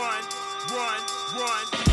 run, 0.00 0.24
run, 0.72 1.00
run, 1.36 1.89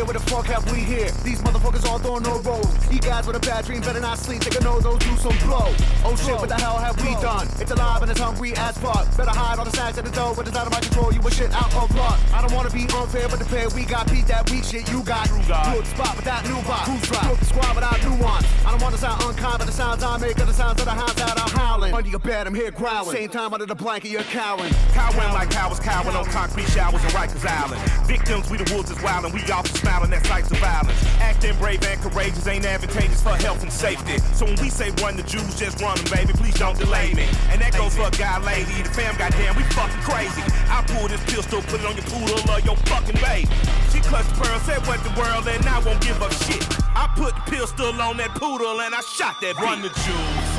Where 0.00 0.18
the 0.18 0.26
fuck 0.26 0.46
have 0.46 0.64
we 0.72 0.80
here? 0.80 1.10
These 1.22 1.42
motherfuckers 1.42 1.86
all 1.86 1.98
throwing 1.98 2.24
no 2.24 2.40
rolls. 2.40 2.66
You 2.90 2.98
guys 2.98 3.26
with 3.26 3.36
a 3.36 3.40
bad 3.40 3.64
dream 3.66 3.80
better 3.82 4.00
not 4.00 4.18
sleep. 4.18 4.42
They 4.42 4.50
can 4.50 4.64
know 4.64 4.80
those 4.80 4.98
do 4.98 5.14
some 5.16 5.36
blow. 5.46 5.68
Oh 6.02 6.16
shit, 6.16 6.34
what 6.34 6.48
the 6.48 6.56
hell 6.56 6.78
have 6.78 6.96
we 7.04 7.14
done? 7.20 7.46
It's 7.60 7.70
alive 7.70 8.02
and 8.02 8.10
it's 8.10 8.18
hungry 8.18 8.52
as 8.56 8.76
fuck. 8.78 9.06
Better 9.16 9.30
hide 9.30 9.58
all 9.58 9.64
the 9.64 9.70
snacks 9.70 9.98
at 9.98 10.04
the 10.04 10.10
door, 10.10 10.34
but 10.34 10.48
it's 10.48 10.56
out 10.56 10.66
of 10.66 10.72
my 10.72 10.80
control. 10.80 11.12
You 11.12 11.20
a 11.20 11.30
shit 11.30 11.52
out 11.52 11.72
of 11.74 11.94
luck. 11.94 12.18
I 12.32 12.40
don't 12.40 12.52
wanna 12.52 12.70
be 12.70 12.88
unfair, 12.90 13.28
but 13.28 13.38
the 13.38 13.44
pair 13.44 13.68
we 13.70 13.84
got 13.84 14.10
beat 14.10 14.26
that 14.26 14.50
weak 14.50 14.64
shit 14.64 14.90
you 14.90 15.02
got. 15.04 15.28
Good 15.28 15.86
spot 15.86 16.16
with 16.16 16.24
that 16.24 16.42
new 16.48 16.58
box. 16.66 16.88
Who's? 16.88 17.06
Good 17.06 17.46
squad 17.46 17.74
without 17.76 18.02
nuance. 18.02 18.46
I 18.64 18.70
don't 18.72 18.82
wanna 18.82 18.98
sound 18.98 19.22
unkind, 19.22 19.58
but 19.58 19.66
the 19.66 19.76
sounds 19.76 20.02
I 20.02 20.18
make 20.18 20.40
are 20.40 20.46
the 20.46 20.54
sounds 20.54 20.80
of 20.80 20.86
the 20.86 20.96
hounds 20.96 21.14
that 21.14 21.38
are 21.38 21.59
howling. 21.80 21.94
Under 21.94 22.10
your 22.10 22.18
bed, 22.20 22.46
I'm 22.46 22.54
here 22.54 22.70
growling. 22.70 23.16
Same 23.16 23.28
time 23.28 23.52
under 23.52 23.66
the 23.66 23.74
blanket, 23.74 24.10
you're 24.10 24.22
cowering. 24.22 24.72
Cowering 24.92 25.32
like 25.32 25.50
cowards 25.50 25.80
cowering 25.80 26.16
on 26.16 26.24
concrete 26.26 26.68
showers 26.68 27.02
on 27.04 27.10
Rikers 27.10 27.46
Island. 27.46 27.80
Victims, 28.06 28.50
we 28.50 28.58
the 28.58 28.72
wolves 28.72 28.90
is 28.90 28.98
wildin', 28.98 29.32
we 29.32 29.40
often 29.50 29.74
smiling 29.74 30.12
at 30.12 30.26
sights 30.26 30.50
of 30.50 30.58
violence. 30.58 31.04
Acting 31.20 31.56
brave 31.58 31.82
and 31.84 32.00
courageous 32.00 32.46
ain't 32.46 32.66
advantageous 32.66 33.22
for 33.22 33.34
health 33.36 33.62
and 33.62 33.72
safety. 33.72 34.18
So 34.34 34.44
when 34.46 34.60
we 34.60 34.70
say 34.70 34.90
run 35.02 35.16
the 35.16 35.22
jewels, 35.22 35.58
just 35.58 35.80
run 35.80 35.96
them, 35.96 36.06
baby. 36.12 36.32
Please 36.32 36.58
don't 36.58 36.78
delay 36.78 37.14
me. 37.14 37.26
And 37.50 37.60
that 37.60 37.72
goes 37.76 37.96
for 37.96 38.08
a 38.08 38.10
guy, 38.10 38.38
lady, 38.44 38.82
the 38.82 38.90
fam, 38.90 39.16
goddamn, 39.16 39.56
we 39.56 39.62
fucking 39.74 40.02
crazy. 40.02 40.42
I 40.68 40.84
pull 40.86 41.08
this 41.08 41.22
pistol, 41.24 41.62
put 41.62 41.80
it 41.80 41.86
on 41.86 41.96
your 41.96 42.06
poodle 42.06 42.40
or 42.50 42.60
your 42.60 42.76
fucking 42.90 43.20
baby. 43.20 43.48
She 43.92 44.00
clutched 44.00 44.30
the 44.30 44.44
pearl, 44.44 44.60
said 44.60 44.86
what 44.86 45.02
the 45.02 45.14
world, 45.18 45.48
and 45.48 45.64
I 45.66 45.78
won't 45.80 46.00
give 46.00 46.20
up 46.22 46.32
shit. 46.32 46.62
I 46.94 47.08
put 47.16 47.34
the 47.34 47.42
pistol 47.50 48.00
on 48.00 48.16
that 48.18 48.34
poodle 48.34 48.80
and 48.80 48.94
I 48.94 49.00
shot 49.00 49.40
that 49.40 49.56
bitch. 49.56 49.62
Run 49.62 49.82
the 49.82 49.88
Jews, 49.88 50.06
Jews, 50.10 50.49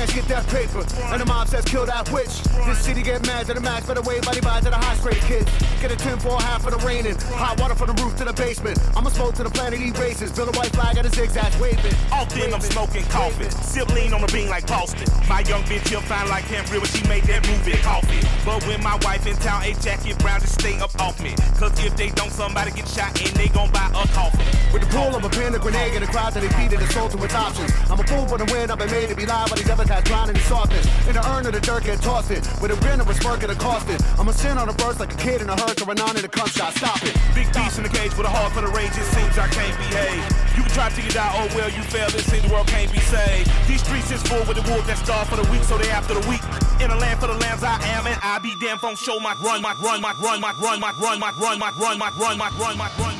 and 0.00 0.08
the 0.08 0.12
crowd 0.12 0.12
chants 0.12 0.12
get 0.14 0.24
that 0.28 0.46
paper. 0.48 0.84
And 1.12 1.20
the 1.20 1.26
mob 1.26 1.48
says 1.48 1.64
kill 1.64 1.86
that 1.86 2.10
witch. 2.12 2.42
This 2.66 2.78
city 2.78 3.02
get 3.02 3.26
mad 3.26 3.46
to 3.46 3.54
the 3.54 3.60
max, 3.60 3.86
better 3.86 4.02
wave 4.02 4.22
buddy 4.22 4.40
by 4.40 4.60
to 4.60 4.70
the 4.70 4.76
high 4.76 4.96
straight 4.96 5.20
kids. 5.22 5.50
Get 5.80 5.92
a 5.92 5.96
10 5.96 6.18
for 6.18 6.36
a 6.36 6.42
half 6.42 6.66
of 6.66 6.72
the 6.72 6.86
raining. 6.86 7.16
Hot 7.36 7.60
water 7.60 7.74
from 7.74 7.94
the 7.94 8.02
roof 8.02 8.16
to 8.16 8.24
the 8.24 8.32
basement. 8.32 8.78
I'ma 8.96 9.10
smoke 9.10 9.34
to 9.36 9.44
the 9.44 9.50
planet 9.50 9.80
erases. 9.80 10.32
Build 10.32 10.54
a 10.54 10.58
white 10.58 10.72
flag 10.72 10.96
at 10.98 11.06
a 11.06 11.10
zigzag 11.10 11.52
waving. 11.60 11.94
Often 12.12 12.54
I'm 12.54 12.60
smoking 12.60 13.04
coffee. 13.06 13.50
Sip 13.50 13.88
lean 13.94 14.12
on 14.12 14.20
the 14.20 14.30
bean 14.32 14.48
like 14.48 14.66
Boston. 14.66 15.08
My 15.28 15.40
young 15.40 15.62
bitch 15.64 15.88
here 15.88 16.00
fine 16.00 16.28
like 16.28 16.44
Cambria 16.44 16.80
when 16.80 16.90
she 16.90 17.06
made 17.08 17.24
that 17.24 17.46
move 17.46 17.60
movie 17.60 17.78
coffee. 17.82 18.20
But 18.44 18.66
when 18.66 18.82
my 18.82 18.98
wife 19.02 19.26
in 19.26 19.36
town, 19.36 19.64
a 19.64 19.74
jacket 19.74 20.18
brown 20.18 20.40
just 20.40 20.60
stay 20.60 20.78
up 20.80 20.92
off 21.00 21.20
me. 21.20 21.34
Cause 21.58 21.72
if 21.84 21.96
they 21.96 22.10
don't, 22.10 22.30
somebody 22.30 22.70
get 22.72 22.88
shot 22.88 23.12
and 23.20 23.34
they 23.36 23.48
gon' 23.48 23.70
buy 23.70 23.88
a 23.88 24.06
coffin. 24.08 24.40
With 24.72 24.82
the 24.82 24.88
pull 24.88 25.14
of 25.14 25.24
a 25.24 25.28
pin, 25.28 25.54
a 25.54 25.58
grenade, 25.58 25.94
and 25.94 26.04
a 26.04 26.06
crowd 26.06 26.32
that 26.34 26.40
they 26.40 26.48
feed 26.54 26.72
it, 26.72 26.80
it's 26.80 26.94
sold 26.94 27.10
to 27.12 27.24
its 27.24 27.34
options. 27.34 27.72
I'm 27.90 27.98
a 27.98 28.04
fool 28.04 28.26
for 28.26 28.38
the 28.38 28.46
win, 28.52 28.70
I've 28.70 28.78
been 28.78 28.90
made 28.90 29.08
to 29.08 29.16
be 29.16 29.26
live, 29.26 29.48
but 29.50 29.58
these 29.58 29.68
other 29.68 29.84
guys 29.90 30.04
drowning 30.04 30.36
in 30.36 30.42
softness. 30.42 30.86
In 31.08 31.14
the 31.18 31.24
urn 31.34 31.44
of 31.46 31.52
the 31.52 31.60
dirt, 31.60 31.82
get 31.82 32.00
tossed 32.00 32.30
it. 32.30 32.46
With 32.62 32.70
a 32.70 32.78
grin 32.78 33.00
of 33.02 33.10
a 33.10 33.14
smirk 33.14 33.42
and 33.42 33.50
a 33.50 33.58
costed. 33.58 33.98
I'm 34.18 34.28
a 34.28 34.32
sin 34.32 34.56
on 34.56 34.68
a 34.68 34.72
burst 34.78 35.00
like 35.00 35.12
a 35.12 35.16
kid 35.18 35.42
in 35.42 35.50
a 35.50 35.54
or 35.58 35.90
a 35.90 35.94
non 35.98 36.14
in 36.16 36.24
a 36.24 36.28
cum 36.30 36.46
shot. 36.46 36.74
Stop 36.78 37.02
it. 37.02 37.14
Big 37.34 37.50
beast 37.52 37.76
in 37.76 37.82
the 37.82 37.90
cage 37.90 38.14
with 38.14 38.26
a 38.26 38.30
heart 38.30 38.54
for 38.54 38.62
the 38.62 38.70
rage, 38.70 38.94
it 38.94 39.08
seems 39.10 39.34
I 39.34 39.48
can't 39.50 39.74
behave. 39.82 40.22
You 40.54 40.62
can 40.62 40.72
try 40.78 40.88
till 40.94 41.04
you 41.04 41.10
die, 41.10 41.34
oh 41.34 41.50
well, 41.58 41.70
you 41.74 41.82
fail, 41.90 42.08
this 42.10 42.30
the 42.30 42.38
world 42.54 42.68
can't 42.68 42.92
be 42.92 43.02
saved. 43.10 43.50
These 43.66 43.82
streets 43.82 44.10
is 44.14 44.22
full 44.22 44.46
with 44.46 44.62
the 44.62 44.66
wolves 44.70 44.86
that 44.86 44.98
starve 44.98 45.26
for 45.26 45.36
the 45.42 45.46
weak, 45.50 45.64
so 45.66 45.76
they 45.76 45.90
after 45.90 46.14
the 46.14 46.24
weak. 46.30 46.42
In 46.78 46.90
a 46.90 46.96
land 46.96 47.18
for 47.18 47.26
the 47.26 47.38
lambs 47.42 47.66
I 47.66 47.74
am, 47.98 48.06
and 48.06 48.18
I 48.22 48.38
be 48.38 48.54
damn 48.62 48.78
phone 48.78 48.94
show 48.94 49.18
my 49.18 49.34
run, 49.42 49.60
my 49.60 49.74
run, 49.82 50.00
my 50.00 50.14
run, 50.22 50.40
my 50.40 50.54
run, 50.54 50.78
my 50.78 50.94
run, 50.94 51.18
my 51.18 51.34
run, 51.34 51.58
my 51.58 51.70
run, 51.74 51.98
my 51.98 51.98
run, 51.98 51.98
my 51.98 52.10
run, 52.14 52.38
my 52.38 52.48
run, 52.62 52.78
my 52.78 52.88
run, 52.94 53.16
my 53.18 53.18
run. 53.18 53.19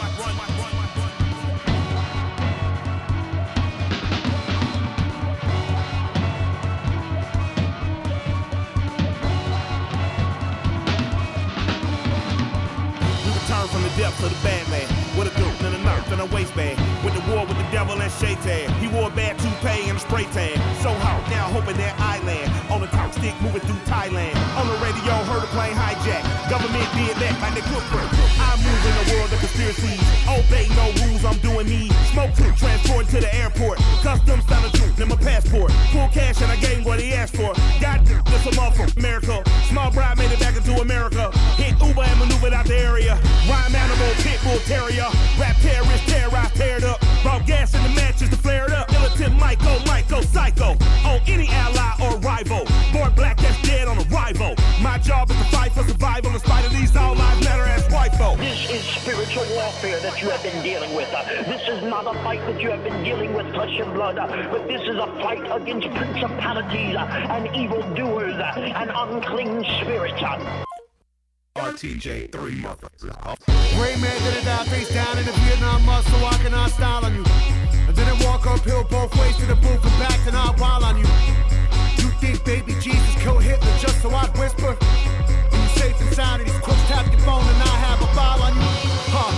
Return 14.10 14.28
from 14.28 14.28
the 14.28 14.41
the 14.41 14.44
bad 14.44 14.69
man. 14.71 14.88
With 15.19 15.28
a 15.28 15.34
dope 15.38 15.60
and 15.62 15.75
a 15.75 15.78
nerf 15.78 16.10
and 16.12 16.21
a 16.21 16.26
waistband. 16.34 16.78
With 17.04 17.15
the 17.15 17.22
war 17.31 17.47
with 17.47 17.56
the 17.56 17.69
devil 17.71 18.00
and 18.00 18.12
Shaitan. 18.12 18.72
He 18.81 18.88
wore 18.88 19.09
a 19.09 19.15
bad 19.15 19.38
toupee 19.38 19.88
and 19.88 19.97
a 19.97 20.00
spray 20.00 20.25
tan. 20.32 20.56
So 20.82 20.91
hot, 20.94 21.22
now 21.31 21.47
hoping 21.50 21.76
that 21.76 21.94
I 21.98 22.22
land. 22.25 22.50
On 22.71 22.81
the 22.81 22.87
top 22.88 23.12
stick 23.12 23.34
moving 23.43 23.60
through 23.60 23.81
Thailand. 23.87 24.34
On 24.56 24.66
the 24.66 24.76
radio, 24.81 25.15
heard 25.28 25.44
a 25.44 25.50
plane 25.53 25.75
hijack. 25.75 26.22
Government 26.50 26.87
did 26.94 27.16
that 27.19 27.34
like 27.41 27.54
the 27.54 27.65
cook 27.69 27.84
I 28.41 28.56
move 28.62 28.82
in 28.87 28.94
a 28.94 29.04
world 29.15 29.32
of 29.32 29.38
conspiracies. 29.41 30.00
Obey 30.27 30.66
no 30.78 30.87
rules, 31.04 31.25
I'm 31.25 31.38
doing 31.38 31.69
me. 31.69 31.91
Smoke 32.12 32.32
to 32.34 32.47
transport 32.56 33.09
to 33.09 33.21
the 33.21 33.32
airport. 33.34 33.78
Customs 34.03 34.44
found 34.44 34.65
a 34.66 34.71
truth 34.77 35.00
in 35.00 35.09
my 35.09 35.16
passport. 35.16 35.72
Full 35.92 36.09
cash 36.09 36.41
and 36.41 36.50
I 36.50 36.56
gave 36.56 36.84
what 36.84 37.00
he 37.00 37.12
asked 37.12 37.37
for. 37.37 37.53
Terrier. 44.70 45.10
Rap 45.36 45.56
terrorist, 45.56 46.06
terrorized, 46.06 46.54
teared 46.54 46.84
up. 46.84 47.00
Brought 47.22 47.44
gas 47.44 47.75
in 47.75 47.82
the 47.82 47.88
matches 47.91 48.28
to 48.31 48.36
flare 48.36 48.66
it 48.66 48.72
up. 48.72 48.91
Militant 48.92 49.34
Michael, 49.36 49.78
Michael, 49.84 50.22
psycho. 50.22 50.78
On 51.10 51.19
any 51.26 51.48
ally 51.48 51.92
or 52.04 52.19
rival. 52.20 52.62
Born 52.92 53.12
black, 53.14 53.36
that's 53.38 53.60
dead 53.62 53.88
on 53.88 53.98
arrival. 54.06 54.54
My 54.80 54.97
job 54.98 55.28
is 55.30 55.36
to 55.38 55.44
fight 55.56 55.72
for 55.72 55.82
survival 55.82 56.30
in 56.32 56.38
spite 56.38 56.64
of 56.64 56.72
these 56.72 56.94
all 56.97 57.16
lives 57.16 57.44
matter 57.44 57.64
as 57.64 57.82
white 57.92 58.14
folk. 58.14 58.38
This 58.38 58.70
is 58.70 58.82
spiritual 58.84 59.44
warfare 59.56 59.98
that 60.00 60.22
you 60.22 60.30
have 60.30 60.42
been 60.42 60.62
dealing 60.62 60.94
with. 60.94 61.10
This 61.50 61.62
is 61.69 61.82
not 61.82 62.06
a 62.06 62.14
fight 62.22 62.41
that 62.47 62.60
you 62.62 62.70
have 62.70 62.84
been 62.84 63.03
dealing 63.03 63.34
with 63.34 63.53
flesh 63.53 63.76
and 63.80 63.92
blood, 63.92 64.16
but 64.53 64.69
this 64.69 64.82
is 64.82 64.97
a 64.97 65.06
fight 65.20 65.44
against 65.50 65.88
principalities 65.91 66.94
uh, 66.94 67.34
and 67.34 67.44
evildoers 67.56 68.38
and 68.56 68.91
unclean 68.94 69.64
spirits. 69.80 70.22
RTJ, 71.70 72.32
three 72.32 72.58
motherfuckers. 72.58 73.38
Great 73.78 74.00
man 74.03 74.19
didn't 74.26 74.44
die 74.44 74.64
face 74.64 74.92
down 74.92 75.16
in 75.19 75.25
the 75.25 75.31
Vietnam 75.47 75.86
so 76.03 76.16
I 76.26 76.34
cannot 76.42 76.70
style 76.70 77.04
on 77.04 77.14
you. 77.14 77.22
I 77.86 77.92
didn't 77.94 78.19
walk 78.26 78.44
uphill 78.44 78.82
both 78.91 79.14
ways 79.14 79.36
to 79.36 79.47
the 79.47 79.54
booth 79.54 79.78
and 79.78 79.97
back 80.03 80.19
to 80.26 80.32
not 80.32 80.59
wild 80.59 80.82
on 80.82 80.98
you. 80.98 81.06
You 82.03 82.10
think 82.19 82.44
baby 82.44 82.75
Jesus 82.82 83.14
killed 83.22 83.44
Hitler 83.44 83.70
just 83.78 84.03
so 84.03 84.10
I'd 84.10 84.36
whisper? 84.36 84.75
You 84.75 85.62
safe 85.78 85.94
and 86.00 86.12
sound 86.12 86.42
and 86.42 86.50
these 86.50 86.59
crooks 86.59 86.82
tap 86.91 87.06
your 87.06 87.22
phone 87.22 87.47
and 87.47 87.62
I 87.62 87.75
have 87.86 88.03
a 88.03 88.09
file 88.19 88.42
on 88.42 88.53
you? 88.59 88.66
Huh? 89.14 89.30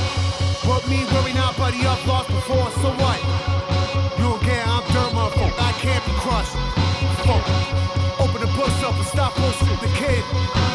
What 0.64 0.88
me 0.88 1.04
worry 1.12 1.34
now, 1.34 1.52
buddy? 1.60 1.84
I've 1.84 2.00
lost 2.08 2.32
before, 2.32 2.72
so 2.80 2.96
what? 2.96 3.20
You 4.16 4.24
don't 4.24 4.40
care, 4.40 4.64
I'm 4.64 4.80
dirt 4.88 5.12
motherfucker. 5.12 5.52
I 5.60 5.72
can't 5.84 6.04
be 6.08 6.12
crushed. 6.16 6.56
Fuck. 7.28 7.44
Open 8.24 8.40
the 8.40 8.48
books 8.56 8.80
up 8.80 8.96
and 8.96 9.04
stop 9.04 9.36
bullshit 9.36 9.80
the 9.84 9.92
kid. 10.00 10.71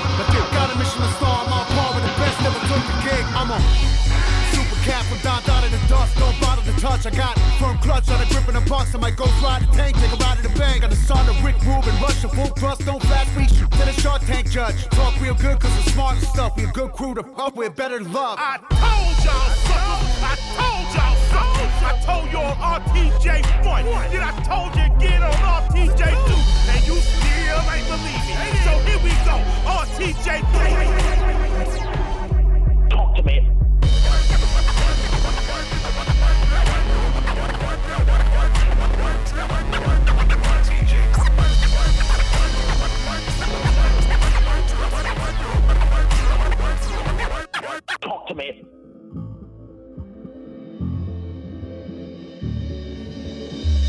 Super 4.53 4.79
cat 4.83 5.03
from 5.05 5.19
down 5.19 5.43
down 5.43 5.63
in 5.63 5.71
the 5.71 5.81
dust, 5.87 6.17
don't 6.17 6.39
bother 6.41 6.63
to 6.63 6.79
touch. 6.79 7.05
I 7.05 7.11
got 7.11 7.37
firm 7.59 7.77
clutch 7.79 8.09
on 8.09 8.21
a 8.21 8.25
grip 8.29 8.47
in 8.47 8.55
the 8.55 8.61
box. 8.69 8.95
I 8.95 8.97
might 8.99 9.15
go 9.15 9.25
ride 9.43 9.61
the 9.61 9.67
tank, 9.75 9.95
take 9.97 10.11
a 10.11 10.15
ride 10.17 10.37
in 10.37 10.43
the 10.43 10.57
bank. 10.57 10.81
Got 10.81 10.89
the 10.91 10.95
son 10.95 11.27
of 11.29 11.43
Rick 11.43 11.61
Rubin, 11.65 11.95
Russia, 12.01 12.29
full 12.29 12.47
thrust, 12.59 12.85
don't 12.85 13.01
flash 13.03 13.29
me. 13.35 13.45
To 13.47 13.85
the 13.85 13.93
shark 13.93 14.21
tank 14.25 14.49
judge. 14.49 14.85
Talk 14.89 15.19
real 15.21 15.35
good 15.35 15.59
cause 15.59 15.71
we're 15.77 15.91
smart 15.93 16.17
and 16.17 16.27
stuff. 16.27 16.55
We 16.57 16.63
a 16.63 16.71
good 16.71 16.91
crew 16.93 17.13
to 17.15 17.23
fuck 17.23 17.55
with, 17.55 17.75
better 17.75 17.99
love. 18.01 18.37
I 18.39 18.57
told 18.69 19.17
y'all 19.25 19.49
suckers. 19.67 20.23
I 20.23 20.35
told 20.57 20.85
y'all 20.95 21.15
suckers. 21.31 21.75
I 21.83 21.93
told 22.05 22.31
you 22.31 22.39
on 22.39 22.55
RTJ 22.81 23.57
one. 23.65 23.85
Then 24.11 24.23
I 24.23 24.31
told 24.43 24.75
you 24.75 24.83
again 24.83 25.21
on 25.23 25.33
RTJ 25.33 26.01
two. 26.27 26.41
And 26.71 26.81
you 26.87 26.95
still 26.95 27.61
ain't 27.73 27.87
believe 27.87 28.23
me. 28.27 28.33
So 28.65 28.71
here 28.87 29.01
we 29.03 29.11
go. 29.27 29.35
RTJ 29.65 30.27
three. 30.53 30.87
Talk 32.89 33.15
to 33.15 33.23
me. 33.23 33.56
Me. 48.35 48.61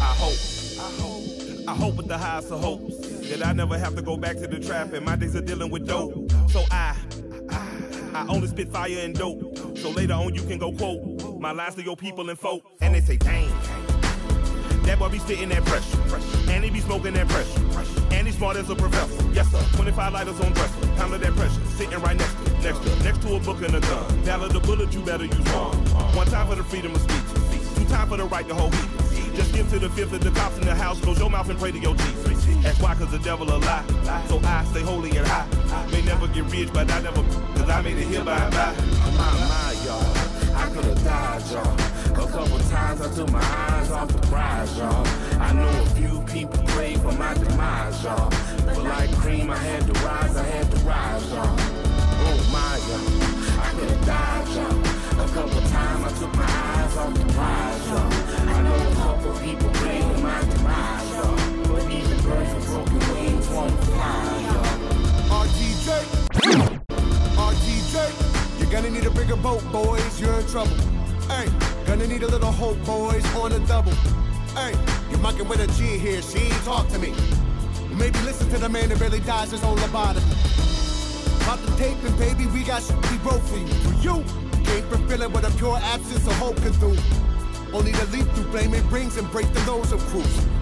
I 0.01 0.15
hope, 0.15 0.39
I 0.79 0.91
hope, 1.01 1.69
I 1.69 1.75
hope 1.75 1.97
with 1.97 2.07
the 2.07 2.17
highest 2.17 2.53
of 2.53 2.61
hopes 2.61 2.97
that 3.29 3.45
I 3.45 3.53
never 3.53 3.77
have 3.77 3.97
to 3.97 4.03
go 4.03 4.17
back 4.17 4.37
to 4.37 4.47
the 4.47 4.61
trap 4.61 4.93
and 4.93 5.05
my 5.05 5.17
days 5.17 5.35
are 5.35 5.41
dealing 5.41 5.71
with 5.71 5.89
dope. 5.89 6.31
So 6.51 6.65
I, 6.71 6.97
I, 7.51 7.91
I 8.15 8.27
only 8.29 8.47
spit 8.47 8.69
fire 8.69 8.99
and 9.01 9.15
dope. 9.15 9.59
So 9.77 9.91
later 9.91 10.15
on 10.15 10.35
you 10.35 10.43
can 10.43 10.59
go 10.59 10.71
quote 10.73 11.41
my 11.41 11.51
lines 11.51 11.75
to 11.75 11.83
your 11.83 11.97
people 11.97 12.31
and 12.31 12.39
folk. 12.39 12.63
And 12.81 12.95
they 12.95 13.01
say, 13.01 13.17
dang. 13.17 13.51
That 14.85 14.99
boy 14.99 15.09
be 15.11 15.19
spitting 15.19 15.51
that 15.51 15.65
pressure. 15.65 16.51
And 16.51 16.65
he 16.65 16.71
be 16.71 16.81
smoking 16.81 17.13
that 17.15 17.29
pressure. 17.29 17.61
And 18.13 18.27
he 18.27 18.33
smart 18.33 18.57
as 18.57 18.71
a 18.71 18.75
professor. 18.75 19.23
Yes, 19.33 19.51
sir. 19.51 19.63
25 19.77 20.13
lighters 20.13 20.41
on 20.41 20.53
dresser. 20.53 20.81
Time 20.97 21.13
of 21.13 21.21
that 21.21 21.35
pressure. 21.35 21.61
Sitting 21.77 22.01
right 22.01 22.17
next 22.17 22.33
to, 22.45 22.48
next 22.63 22.81
to, 22.83 23.05
next 23.05 23.23
to 23.23 23.37
a 23.37 23.41
book 23.41 23.63
and 23.63 23.75
a 23.75 23.81
gun. 23.81 24.05
Valid 24.23 24.53
the 24.53 24.61
bullet, 24.61 24.93
you 24.93 25.01
better 25.03 25.25
use 25.25 25.49
one. 25.53 25.77
One 26.15 26.27
time 26.27 26.49
for 26.49 26.55
the 26.55 26.65
freedom 26.65 26.95
of 26.95 27.01
speech. 27.01 27.77
Two 27.77 27.85
time 27.87 28.09
for 28.09 28.17
the 28.17 28.25
right 28.25 28.47
to 28.49 28.55
hold 28.55 28.75
heat. 28.75 29.35
Just 29.35 29.55
give 29.55 29.71
to 29.71 29.79
the 29.79 29.89
fifth 29.91 30.13
of 30.13 30.21
the 30.21 30.31
cops 30.31 30.59
in 30.59 30.65
the 30.65 30.75
house. 30.75 31.01
Close 31.01 31.19
your 31.19 31.31
mouth 31.31 31.49
and 31.49 31.59
pray 31.59 31.71
to 31.71 31.79
your 31.79 31.95
Jesus. 31.95 32.47
That's 32.63 32.81
why, 32.81 32.95
cause 32.95 33.11
the 33.11 33.19
devil 33.21 33.49
a 33.49 33.59
lie. 33.59 33.85
So 34.29 34.41
I 34.43 34.65
stay 34.65 34.81
holy 34.81 35.17
and 35.17 35.27
high. 35.27 35.47
May 35.93 36.03
never 36.03 36.27
get 36.27 36.45
rich, 36.51 36.73
but 36.73 36.91
I 36.91 37.01
never, 37.01 37.23
cause 37.23 37.69
I 37.69 37.83
made 37.83 37.99
it 37.99 38.09
here 38.09 38.25
by 38.25 38.37
and 38.37 38.53
by. 38.53 38.75
My, 39.17 39.33
my, 39.47 39.75
y'all. 39.85 40.29
I 40.57 40.69
could've 40.75 41.05
died, 41.05 41.43
y'all. 41.53 41.75
A 42.27 42.31
couple 42.31 42.59
times 42.59 43.01
I 43.01 43.15
took 43.15 43.31
my 43.31 43.41
eyes 43.41 43.91
off 43.93 44.09
the 44.09 44.27
prize, 44.27 44.77
y'all. 44.77 45.07
I 45.41 45.53
know 45.53 45.69
a 45.69 45.87
few 45.91 46.21
people 46.23 46.63
prayed 46.69 47.01
for 47.01 47.13
my 47.13 47.35
demise, 47.35 48.03
y'all. 48.03 48.31
But 48.65 48.83
like 48.83 49.13
cream, 49.19 49.51
I 49.51 49.57
had 49.57 49.87
to 49.87 49.93
rise, 50.01 50.37
I 50.37 50.43
had 50.43 50.71
to 50.71 50.77
rise, 50.79 51.31
y'all. 51.31 51.78
My, 52.53 52.77
y'all. 52.89 53.61
I 53.61 53.71
could've 53.73 54.07
died, 54.07 54.49
y'all. 54.49 55.21
A 55.21 55.29
couple 55.35 55.61
times 55.69 56.05
I 56.05 56.11
took 56.19 56.35
my 56.35 56.45
eyes 56.45 56.97
off 56.97 57.15
the 57.15 57.25
prize, 57.33 57.89
y'all. 57.89 58.13
I 58.49 58.63
know 58.63 58.75
a 58.75 58.95
couple 58.95 59.33
people 59.41 59.71
prayed 59.75 60.03
for 60.03 60.19
my 60.19 60.41
demise, 60.41 61.11
y'all. 61.13 61.37
But 61.69 61.85
even 61.93 62.23
birds 62.23 62.55
with 62.55 62.67
broken 62.69 62.99
wings 63.13 63.49
won't 63.49 63.79
fly, 63.85 64.41
y'all. 64.49 65.45
RTJ. 65.45 65.89
RTJ. 67.37 68.61
You're 68.61 68.71
gonna 68.71 68.91
need 68.91 69.05
a 69.05 69.11
bigger 69.11 69.37
boat, 69.37 69.63
boys. 69.71 70.21
You're 70.21 70.41
in 70.41 70.47
trouble. 70.47 70.77
Hey, 71.29 71.49
gonna 71.87 72.07
need 72.07 72.23
a 72.23 72.29
little 72.29 72.53
hope, 72.53 72.83
boys, 72.85 73.25
on 73.37 73.51
the 73.51 73.61
double. 73.67 73.93
Hey, 74.55 74.75
you're 75.11 75.21
mucking 75.21 75.49
with 75.49 75.61
a 75.61 75.67
G 75.77 75.99
here. 75.99 76.23
She 76.23 76.39
ain't 76.39 76.65
talk 76.65 76.89
to 76.89 76.99
me. 76.99 77.13
Maybe 77.95 78.19
listen 78.21 78.49
to 78.51 78.59
the 78.59 78.69
man 78.69 78.89
that 78.89 79.01
really 79.01 79.21
dies 79.21 79.51
his 79.51 79.63
own 79.65 79.77
lobotomy. 79.77 80.68
Pop 81.49 81.59
the 81.61 81.77
tape 81.77 81.97
and 82.05 82.19
baby, 82.19 82.45
we 82.49 82.63
got 82.63 82.83
shit 82.83 82.95
we 83.11 83.17
wrote 83.25 83.41
for 83.41 83.57
you. 83.57 83.67
For 83.67 83.95
you, 84.05 84.23
came 84.65 84.85
from 84.91 85.09
feeling 85.09 85.33
what 85.33 85.45
a 85.45 85.51
pure 85.53 85.79
absence 85.79 86.27
of 86.27 86.35
hope 86.35 86.57
can 86.57 86.73
do. 86.73 86.95
Only 87.73 87.91
the 87.93 88.05
leap 88.13 88.27
through 88.35 88.51
flame 88.53 88.75
it 88.75 88.87
brings 88.91 89.17
and 89.17 89.31
break 89.31 89.51
the 89.55 89.65
nose 89.65 89.91
of 89.91 89.99
crews. 90.09 90.58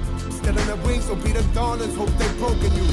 Still 0.46 0.58
in 0.58 0.69
the 0.69 0.76
wings, 0.87 1.04
so 1.04 1.16
be 1.16 1.32
the 1.32 1.43
darlings, 1.54 1.96
hope 1.96 2.08
they 2.22 2.31
broken 2.38 2.70
you. 2.78 2.87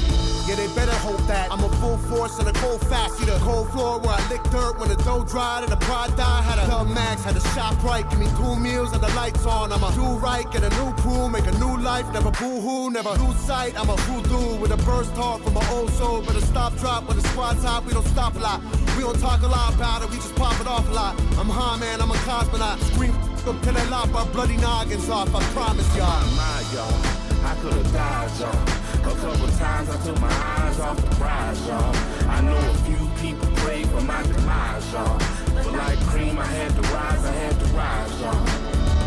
Yeah, 0.50 0.56
they 0.56 0.66
better 0.74 0.98
hope 1.06 1.22
that 1.28 1.52
I'm 1.52 1.64
a 1.64 1.70
full 1.78 2.00
force 2.10 2.40
on 2.40 2.48
a 2.48 2.54
cold 2.54 2.82
fast. 2.90 3.20
See 3.20 3.26
the 3.26 3.38
cold 3.46 3.70
floor 3.70 4.00
where 4.00 4.18
I 4.18 4.28
lick 4.28 4.42
dirt 4.50 4.80
when 4.80 4.90
the 4.90 4.96
dough 5.06 5.24
dried 5.24 5.62
and 5.62 5.72
the 5.72 5.78
pride 5.78 6.18
died. 6.18 6.44
Had 6.46 6.58
a 6.58 6.66
club 6.66 6.90
max, 6.90 7.24
had 7.24 7.38
a 7.38 7.46
shop 7.54 7.78
right, 7.84 8.10
give 8.10 8.18
me 8.18 8.26
two 8.42 8.56
meals 8.56 8.92
and 8.94 9.04
the 9.04 9.14
lights 9.14 9.46
on. 9.46 9.72
I'm 9.72 9.84
a 9.84 9.94
do 9.94 10.18
right, 10.18 10.50
get 10.52 10.64
a 10.64 10.72
new 10.82 10.94
crew, 10.98 11.30
make 11.30 11.46
a 11.46 11.52
new 11.62 11.78
life, 11.78 12.12
never 12.12 12.32
boo 12.32 12.60
hoo, 12.60 12.90
never 12.90 13.12
lose 13.22 13.38
sight. 13.38 13.80
I'm 13.80 13.88
a 13.88 13.98
voodoo 14.10 14.58
with 14.60 14.72
a 14.72 14.78
burst 14.78 15.14
heart 15.14 15.44
from 15.44 15.54
my 15.54 15.66
old 15.74 15.92
soul, 15.92 16.24
but 16.26 16.36
a 16.36 16.42
stop 16.42 16.76
drop 16.78 17.08
when 17.08 17.18
the 17.18 17.28
squad's 17.30 17.64
hot. 17.64 17.86
We 17.86 17.94
don't 17.94 18.08
stop 18.08 18.34
a 18.36 18.40
lot, 18.40 18.64
we 18.98 19.04
don't 19.04 19.20
talk 19.20 19.44
a 19.44 19.48
lot 19.48 19.76
about 19.76 20.02
it, 20.02 20.10
we 20.10 20.16
just 20.16 20.34
pop 20.34 20.60
it 20.60 20.66
off 20.66 20.90
a 20.90 20.92
lot. 20.92 21.14
I'm 21.38 21.50
high 21.50 21.78
man, 21.78 22.02
I'm 22.02 22.10
a 22.10 22.18
cosmonaut, 22.26 22.82
scream 22.92 23.14
up 23.46 23.62
till 23.62 23.74
they 23.74 23.88
lop 23.90 24.10
our 24.16 24.26
bloody 24.34 24.58
noggins 24.58 25.08
off. 25.08 25.30
I 25.36 25.44
promise 25.54 25.86
y'all. 25.96 26.26
my, 26.34 26.64
y'all. 26.74 27.23
I 27.64 27.66
could've 27.66 27.94
died, 27.94 28.32
y'all. 28.42 29.14
A 29.14 29.16
couple 29.16 29.48
times 29.58 29.90
I 29.90 29.98
took 30.04 30.20
my 30.20 30.28
eyes 30.28 30.80
off 30.82 30.98
the 30.98 31.16
prize, 31.16 31.66
y'all. 31.66 31.96
I 32.28 32.42
know 32.42 32.58
a 32.58 32.74
few 32.84 33.08
people 33.22 33.48
prayed 33.56 33.88
for 33.88 34.02
my 34.02 34.22
demise, 34.24 34.92
y'all. 34.92 35.18
But 35.56 35.72
like 35.72 35.98
cream, 36.12 36.38
I 36.38 36.44
had 36.44 36.76
to 36.76 36.82
rise, 36.92 37.24
I 37.24 37.32
had 37.32 37.58
to 37.58 37.66
rise, 37.68 38.20
y'all. 38.20 38.36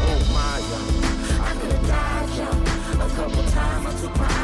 Oh 0.08 0.20
my, 0.32 0.56
y'all. 0.72 1.44
I 1.44 1.52
could've 1.60 1.86
died, 1.86 2.30
y'all. 2.38 3.04
A 3.04 3.10
couple 3.10 3.42
times 3.52 3.84
I 3.84 4.00
took 4.00 4.16
my 4.16 4.35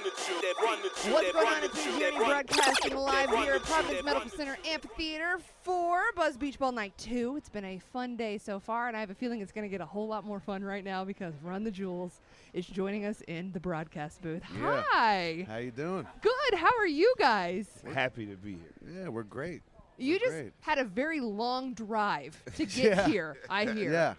What's 0.00 1.32
going 1.32 1.46
on? 1.46 1.64
It's 1.64 1.84
Journey 1.84 2.16
broadcasting 2.16 2.96
live 2.96 3.30
here 3.30 3.54
at 3.54 3.62
Providence 3.64 4.04
Medical 4.04 4.30
Center 4.30 4.56
Amphitheater 4.66 5.38
for 5.62 6.00
Buzz 6.16 6.36
Beach 6.36 6.58
Ball 6.58 6.72
Night 6.72 6.92
2. 6.98 7.36
It's 7.36 7.48
been 7.48 7.64
a 7.64 7.78
fun 7.78 8.16
day 8.16 8.38
so 8.38 8.58
far, 8.58 8.88
and 8.88 8.96
I 8.96 9.00
have 9.00 9.10
a 9.10 9.14
feeling 9.14 9.40
it's 9.40 9.52
going 9.52 9.64
to 9.64 9.68
get 9.68 9.80
a 9.80 9.86
whole 9.86 10.08
lot 10.08 10.24
more 10.24 10.40
fun 10.40 10.62
right 10.64 10.82
now 10.84 11.04
because 11.04 11.34
Run 11.42 11.64
the 11.64 11.70
Jewels 11.70 12.20
is 12.54 12.64
joining 12.66 13.04
us 13.04 13.20
in 13.28 13.52
the 13.52 13.60
broadcast 13.60 14.22
booth. 14.22 14.42
Yeah. 14.58 14.82
Hi. 14.90 15.44
How 15.48 15.56
you 15.58 15.70
doing? 15.70 16.06
Good. 16.22 16.54
How 16.58 16.70
are 16.78 16.86
you 16.86 17.12
guys? 17.18 17.66
Happy 17.92 18.26
to 18.26 18.36
be 18.36 18.52
here. 18.52 19.02
Yeah, 19.02 19.08
we're 19.08 19.22
great. 19.22 19.62
You 19.98 20.14
We're 20.14 20.18
just 20.20 20.32
great. 20.32 20.52
had 20.60 20.78
a 20.78 20.84
very 20.84 21.20
long 21.20 21.74
drive 21.74 22.42
to 22.56 22.64
get 22.66 22.84
Yeah. 22.96 23.06
here, 23.06 23.36
I 23.50 23.66
hear. 23.66 23.92
Yeah. 23.92 24.14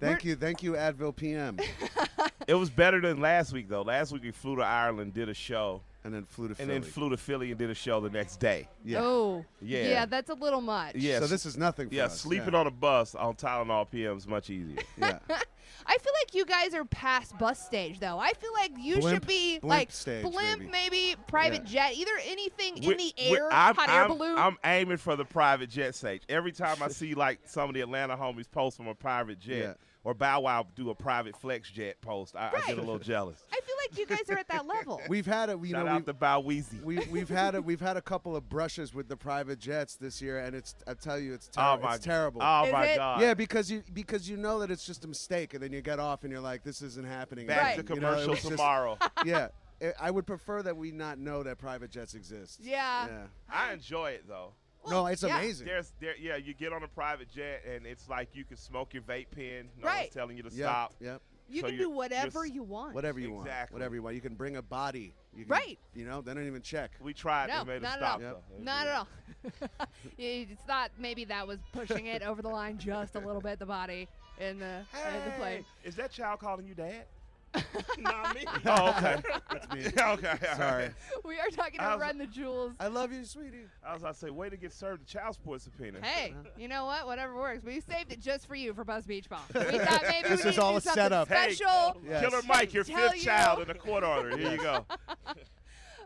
Thank 0.00 0.20
We're- 0.22 0.30
you, 0.30 0.36
thank 0.36 0.62
you, 0.62 0.72
Advil 0.72 1.14
PM, 1.14 1.58
It 2.46 2.54
was 2.54 2.70
better 2.70 3.00
than 3.00 3.20
last 3.20 3.52
week 3.52 3.68
though. 3.68 3.82
Last 3.82 4.12
week 4.12 4.22
we 4.24 4.30
flew 4.32 4.56
to 4.56 4.62
Ireland, 4.62 5.14
did 5.14 5.28
a 5.28 5.34
show, 5.34 5.82
and 6.02 6.12
then 6.12 6.24
flew 6.24 6.46
to 6.46 6.50
and 6.52 6.56
Philly. 6.56 6.72
then 6.72 6.82
flew 6.82 7.10
to 7.10 7.16
Philly 7.16 7.50
and 7.50 7.58
did 7.58 7.70
a 7.70 7.74
show 7.74 8.00
the 8.00 8.10
next 8.10 8.36
day. 8.40 8.66
Yeah. 8.84 9.02
Oh. 9.02 9.44
Yeah. 9.62 9.84
Yeah, 9.88 10.06
that's 10.06 10.30
a 10.30 10.34
little 10.34 10.60
much. 10.62 10.96
Yeah. 10.96 11.20
So 11.20 11.26
this 11.28 11.46
is 11.46 11.56
nothing 11.56 11.90
for 11.90 11.94
Yeah, 11.94 12.06
us. 12.06 12.18
sleeping 12.20 12.54
yeah. 12.54 12.60
on 12.60 12.66
a 12.66 12.70
bus 12.70 13.14
on 13.14 13.34
Tylenol 13.36 13.88
PM 13.90 14.16
is 14.16 14.26
much 14.26 14.50
easier. 14.50 14.78
Yeah. 14.98 15.18
I 15.86 15.96
feel 15.98 16.12
like 16.20 16.34
you 16.34 16.44
guys 16.44 16.74
are 16.74 16.84
past 16.84 17.36
bus 17.38 17.64
stage, 17.64 18.00
though. 18.00 18.18
I 18.18 18.32
feel 18.32 18.52
like 18.54 18.72
you 18.78 18.96
Blimp- 18.98 19.14
should 19.14 19.26
be 19.26 19.58
blimp 19.60 19.64
like 19.64 19.90
stage, 19.92 20.22
blimp, 20.22 20.60
maybe. 20.60 20.70
maybe, 20.70 21.16
private 21.26 21.62
Yeah. 21.68 21.88
jet, 21.90 21.96
either 21.96 22.10
anything 22.26 22.78
in 22.78 22.84
We're- 22.88 22.96
the 22.96 23.14
we're- 23.30 23.40
air, 23.40 23.48
I'm, 23.52 23.74
hot 23.74 23.88
air 23.88 24.02
I'm- 24.02 24.08
balloon. 24.10 24.38
I'm 24.38 24.58
aiming 24.64 24.98
for 24.98 25.16
the 25.16 25.24
private 25.24 25.70
jet 25.70 25.94
stage. 25.94 26.22
Every 26.28 26.52
time 26.52 26.82
I 26.82 26.88
see 26.88 27.14
like 27.14 27.40
some 27.46 27.68
of 27.70 27.74
the 27.74 27.80
Atlanta 27.80 28.16
homies 28.16 28.50
post 28.50 28.76
from 28.76 28.88
a 28.88 28.94
private 28.94 29.38
jet, 29.40 29.56
Yeah. 29.58 29.72
Or 30.04 30.14
Bow 30.14 30.40
Wow 30.40 30.66
do 30.74 30.90
a 30.90 30.94
private 30.94 31.36
flex 31.36 31.70
jet 31.70 32.00
post, 32.00 32.34
I, 32.36 32.48
I 32.54 32.66
get 32.66 32.78
a 32.78 32.80
little 32.80 32.98
jealous. 32.98 33.42
I 33.52 33.60
feel 33.60 33.74
like 33.82 33.98
you 33.98 34.06
guys 34.06 34.30
are 34.30 34.38
at 34.38 34.48
that 34.48 34.66
level. 34.66 35.00
We've 35.08 35.26
had 35.26 35.50
a, 35.50 35.58
you 35.58 35.66
Shout 35.72 35.84
know, 35.84 35.90
out 35.92 35.96
we've, 35.96 36.04
to 36.06 36.12
Bow 36.14 36.42
Weezy. 36.42 36.82
we, 36.82 36.98
we've 37.10 37.28
had 37.28 37.54
a, 37.54 37.62
we've 37.62 37.80
had 37.80 37.96
a 37.96 38.02
couple 38.02 38.34
of 38.36 38.48
brushes 38.48 38.94
with 38.94 39.08
the 39.08 39.16
private 39.16 39.58
jets 39.58 39.96
this 39.96 40.22
year, 40.22 40.38
and 40.38 40.54
it's 40.56 40.74
I 40.86 40.94
tell 40.94 41.18
you, 41.18 41.34
it's, 41.34 41.48
ter- 41.48 41.60
oh 41.60 41.78
my, 41.82 41.96
it's 41.96 42.04
terrible. 42.04 42.40
Oh 42.42 42.64
Is 42.66 42.72
my 42.72 42.86
it? 42.86 42.96
god. 42.96 43.20
yeah, 43.20 43.34
because 43.34 43.70
you 43.70 43.82
because 43.92 44.28
you 44.28 44.36
know 44.36 44.58
that 44.60 44.70
it's 44.70 44.86
just 44.86 45.04
a 45.04 45.08
mistake, 45.08 45.54
and 45.54 45.62
then 45.62 45.72
you 45.72 45.82
get 45.82 45.98
off, 45.98 46.22
and 46.24 46.32
you're 46.32 46.40
like, 46.40 46.62
this 46.62 46.80
isn't 46.82 47.06
happening. 47.06 47.46
Back 47.46 47.74
again. 47.78 47.86
to 47.86 47.94
You 47.94 48.00
know, 48.00 48.08
it 48.12 48.24
commercial 48.24 48.34
just- 48.34 48.48
tomorrow. 48.48 48.98
yeah, 49.24 49.48
I- 49.82 49.92
I 50.00 50.10
would 50.10 50.26
prefer 50.26 50.62
that 50.62 50.76
we 50.76 50.90
not 50.92 51.18
know 51.18 51.42
that 51.42 51.58
private 51.58 51.90
jets 51.90 52.14
exist. 52.14 52.58
Yeah. 52.62 53.06
Yeah. 53.06 53.18
I 53.52 53.72
enjoy 53.72 54.10
it 54.12 54.24
though. 54.28 54.52
No, 54.88 55.06
it's 55.06 55.22
yeah. 55.22 55.38
amazing. 55.38 55.66
There's 55.66 55.92
there 56.00 56.16
yeah, 56.16 56.36
you 56.36 56.54
get 56.54 56.72
on 56.72 56.82
a 56.82 56.88
private 56.88 57.28
jet 57.30 57.62
and 57.70 57.84
it's 57.86 58.08
like 58.08 58.28
you 58.34 58.44
can 58.44 58.56
smoke 58.56 58.94
your 58.94 59.02
vape 59.02 59.30
pen. 59.30 59.68
No 59.78 59.86
Right. 59.86 60.00
one's 60.04 60.14
telling 60.14 60.36
you 60.36 60.42
to 60.44 60.48
Yep, 60.50 60.54
stop. 60.68 60.94
Yep. 61.00 61.20
you 61.50 61.60
So 61.60 61.66
can 61.68 61.76
do 61.78 61.90
whatever 61.90 62.46
you're- 62.46 62.60
want. 62.60 62.94
Whatever 62.94 63.20
you 63.20 63.32
want. 63.32 63.46
Exactly. 63.46 63.74
Whatever 63.74 63.94
you 63.94 64.02
want. 64.02 64.14
You 64.14 64.20
can 64.22 64.34
bring 64.34 64.56
a 64.56 64.62
body. 64.62 65.14
You 65.34 65.44
can, 65.44 65.50
Right. 65.52 65.78
You 65.94 66.06
know, 66.06 66.22
they 66.22 66.32
don't 66.34 66.46
even 66.46 66.62
check. 66.62 66.92
We 67.00 67.12
tried 67.14 67.48
No, 67.50 67.60
to 67.60 67.64
made 67.66 67.82
not 67.82 68.00
a 68.00 68.02
at 68.02 68.02
all. 68.02 68.18
stop. 68.18 68.20
Yep. 68.20 68.30
though. 68.32 68.54
It 68.54 68.58
was 68.58 68.64
Not 68.64 68.84
good. 68.84 68.88
at 68.90 69.78
all. 69.80 69.86
it's 70.18 70.66
not. 70.68 70.90
Maybe 70.98 71.24
that 71.26 71.46
was 71.46 71.58
pushing 71.72 72.06
it 72.06 72.22
over 72.22 72.42
the 72.42 72.48
line 72.48 72.78
just 72.78 73.14
a 73.14 73.20
little 73.20 73.40
bit. 73.42 73.58
The 73.58 73.66
body 73.66 74.08
in 74.38 74.58
the 74.58 74.78
in 74.94 75.24
the 75.24 75.30
plane. 75.38 75.64
is 75.84 75.94
that 75.96 76.10
child 76.10 76.40
calling 76.40 76.66
you 76.66 76.74
dad? 76.74 77.04
Not 77.98 78.34
me. 78.34 78.44
Oh, 78.66 78.90
okay. 78.90 79.16
That's 79.50 79.72
me. 79.74 79.86
okay. 80.02 80.02
all 80.02 80.14
right. 80.16 80.56
Sorry. 80.56 80.90
We 81.24 81.38
are 81.40 81.48
talking 81.50 81.80
I 81.80 81.84
about 81.86 81.98
was- 81.98 82.06
Run 82.06 82.18
the 82.18 82.26
Jewels. 82.26 82.72
I 82.78 82.86
love 82.88 83.12
you, 83.12 83.24
sweetie. 83.24 83.64
I 83.84 83.92
was 83.92 84.02
about 84.02 84.14
to 84.14 84.18
say, 84.20 84.30
way 84.30 84.48
to 84.48 84.56
get 84.56 84.72
served 84.72 85.02
a 85.02 85.06
child 85.06 85.34
support 85.34 85.60
subpoena. 85.60 85.98
Hey, 86.02 86.34
you 86.56 86.68
know 86.68 86.84
what? 86.86 87.06
Whatever 87.06 87.34
works. 87.36 87.64
We 87.64 87.80
saved 87.80 88.12
it 88.12 88.20
just 88.20 88.46
for 88.46 88.54
you 88.54 88.72
for 88.74 88.84
Buzz 88.84 89.04
Beach 89.06 89.28
Ball. 89.28 89.40
We 89.54 89.60
thought 89.78 90.02
maybe 90.08 90.28
This 90.28 90.44
we 90.44 90.50
is 90.50 90.56
need 90.56 90.62
all 90.62 90.72
to 90.72 90.76
a 90.76 90.80
do 90.80 90.84
something 90.84 91.02
setup. 91.02 91.28
Hey, 91.28 91.52
special. 91.54 92.00
Yes. 92.06 92.20
Killer 92.28 92.42
Mike, 92.46 92.72
your 92.72 92.84
Tell 92.84 93.08
fifth 93.10 93.16
you. 93.18 93.24
child 93.24 93.60
in 93.62 93.68
the 93.68 93.74
court 93.74 94.04
order. 94.04 94.36
Here 94.36 94.52
you 94.52 94.58
go. 94.58 94.86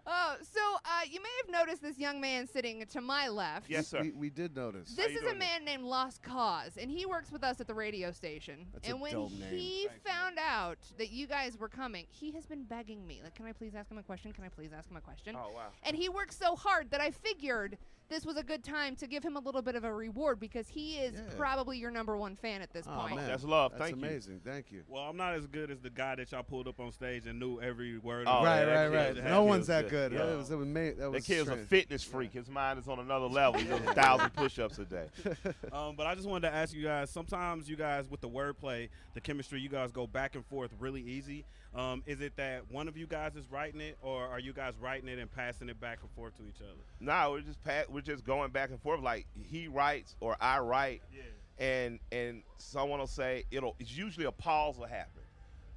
Oh, 0.06 0.36
so 0.42 0.60
uh, 0.84 1.00
you 1.10 1.20
may 1.22 1.28
have 1.42 1.66
noticed 1.66 1.82
this 1.82 1.98
young 1.98 2.20
man 2.20 2.46
sitting 2.46 2.84
to 2.86 3.00
my 3.00 3.28
left. 3.28 3.70
Yes, 3.70 3.88
sir. 3.88 4.02
We, 4.02 4.12
we 4.12 4.30
did 4.30 4.54
notice. 4.54 4.90
This 4.94 5.12
you 5.12 5.18
is 5.18 5.22
a 5.22 5.26
doing, 5.26 5.38
man 5.38 5.64
named 5.64 5.84
Lost 5.84 6.22
Cause, 6.22 6.76
and 6.76 6.90
he 6.90 7.06
works 7.06 7.32
with 7.32 7.42
us 7.42 7.60
at 7.60 7.66
the 7.66 7.74
radio 7.74 8.12
station. 8.12 8.66
That's 8.72 8.86
a 8.88 8.92
and 8.92 9.00
when 9.00 9.12
dope 9.12 9.30
name. 9.32 9.50
he 9.50 9.86
Thanks, 9.88 10.02
found 10.04 10.38
out 10.38 10.78
that 10.98 11.10
you 11.10 11.26
guys 11.26 11.56
were 11.58 11.68
coming, 11.68 12.06
he 12.10 12.32
has 12.32 12.44
been 12.44 12.64
begging 12.64 13.06
me, 13.06 13.20
like, 13.22 13.34
"Can 13.34 13.46
I 13.46 13.52
please 13.52 13.74
ask 13.74 13.90
him 13.90 13.98
a 13.98 14.02
question? 14.02 14.32
Can 14.32 14.44
I 14.44 14.48
please 14.48 14.70
ask 14.76 14.90
him 14.90 14.96
a 14.96 15.00
question?" 15.00 15.36
Oh, 15.36 15.52
wow. 15.54 15.68
And 15.82 15.96
he 15.96 16.08
works 16.10 16.36
so 16.36 16.54
hard 16.54 16.90
that 16.90 17.00
I 17.00 17.10
figured 17.10 17.78
this 18.14 18.24
was 18.24 18.36
a 18.36 18.44
good 18.44 18.62
time 18.62 18.94
to 18.94 19.08
give 19.08 19.24
him 19.24 19.34
a 19.36 19.40
little 19.40 19.60
bit 19.60 19.74
of 19.74 19.82
a 19.82 19.92
reward 19.92 20.38
because 20.38 20.68
he 20.68 20.98
is 20.98 21.14
Yeah. 21.14 21.34
probably 21.36 21.78
your 21.78 21.90
number 21.90 22.16
one 22.16 22.36
fan 22.36 22.62
at 22.62 22.72
this 22.72 22.86
Oh, 22.88 22.94
point. 23.00 23.16
man. 23.16 23.26
That's 23.26 23.42
love. 23.42 23.72
That's 23.72 23.82
Thank 23.90 23.96
you. 24.00 24.06
amazing. 24.06 24.40
Thank 24.44 24.70
you. 24.70 24.84
Well, 24.86 25.02
I'm 25.02 25.16
not 25.16 25.34
as 25.34 25.48
good 25.48 25.68
as 25.72 25.80
the 25.80 25.90
guy 25.90 26.14
that 26.14 26.30
y'all 26.30 26.44
pulled 26.44 26.68
up 26.68 26.78
on 26.78 26.92
stage 26.92 27.26
and 27.26 27.40
knew 27.40 27.60
every 27.60 27.98
word. 27.98 28.28
Oh, 28.28 28.34
of 28.38 28.44
right, 28.44 28.62
it. 28.62 28.70
right, 28.70 28.88
right. 29.16 29.24
No 29.24 29.42
one's 29.42 29.66
that 29.66 29.88
good. 29.88 30.12
good. 30.12 30.20
That 30.20 30.36
was, 30.36 30.48
that 30.48 30.56
was, 30.58 30.66
ma- 30.68 30.80
that 30.80 30.98
That 30.98 31.10
was 31.10 31.26
kid's 31.26 31.48
a 31.48 31.56
fitness 31.56 32.04
freak. 32.04 32.32
His 32.32 32.48
mind 32.48 32.78
is 32.78 32.86
on 32.86 33.00
another 33.00 33.26
level. 33.26 33.60
He 33.60 33.66
does 33.66 33.80
a 33.80 33.94
thousand 33.94 34.30
push-ups 34.34 34.78
a 34.78 34.84
day. 34.84 35.06
Um, 35.72 35.96
but 35.96 36.06
I 36.06 36.14
just 36.14 36.28
wanted 36.28 36.48
to 36.50 36.54
ask 36.54 36.72
you 36.72 36.84
guys. 36.84 37.10
Sometimes 37.10 37.68
you 37.68 37.74
guys, 37.74 38.08
with 38.08 38.20
the 38.20 38.28
wordplay, 38.28 38.90
the 39.14 39.20
chemistry, 39.20 39.60
you 39.60 39.68
guys 39.68 39.90
go 39.90 40.06
back 40.06 40.36
and 40.36 40.46
forth 40.46 40.70
really 40.78 41.02
easy. 41.02 41.44
Um, 41.74 42.02
is 42.06 42.20
it 42.20 42.36
that 42.36 42.70
one 42.70 42.86
of 42.86 42.96
you 42.96 43.06
guys 43.06 43.34
is 43.34 43.50
writing 43.50 43.80
it, 43.80 43.96
or 44.00 44.22
are 44.26 44.38
you 44.38 44.52
guys 44.52 44.74
writing 44.80 45.08
it 45.08 45.18
and 45.18 45.30
passing 45.30 45.68
it 45.68 45.80
back 45.80 45.98
and 46.02 46.10
forth 46.12 46.36
to 46.36 46.42
each 46.44 46.60
other? 46.60 46.78
No, 47.00 47.32
we're 47.32 47.40
just 47.40 47.62
pat, 47.64 47.90
we're 47.90 48.00
just 48.00 48.24
going 48.24 48.50
back 48.52 48.70
and 48.70 48.80
forth. 48.80 49.00
Like 49.00 49.26
he 49.42 49.66
writes 49.66 50.14
or 50.20 50.36
I 50.40 50.60
write, 50.60 51.02
Yeah. 51.12 51.22
and 51.66 51.98
and 52.12 52.42
someone 52.58 53.00
will 53.00 53.06
say 53.08 53.44
it'll. 53.50 53.74
It's 53.80 53.96
usually 53.96 54.26
a 54.26 54.32
pause 54.32 54.78
will 54.78 54.86
happen. 54.86 55.22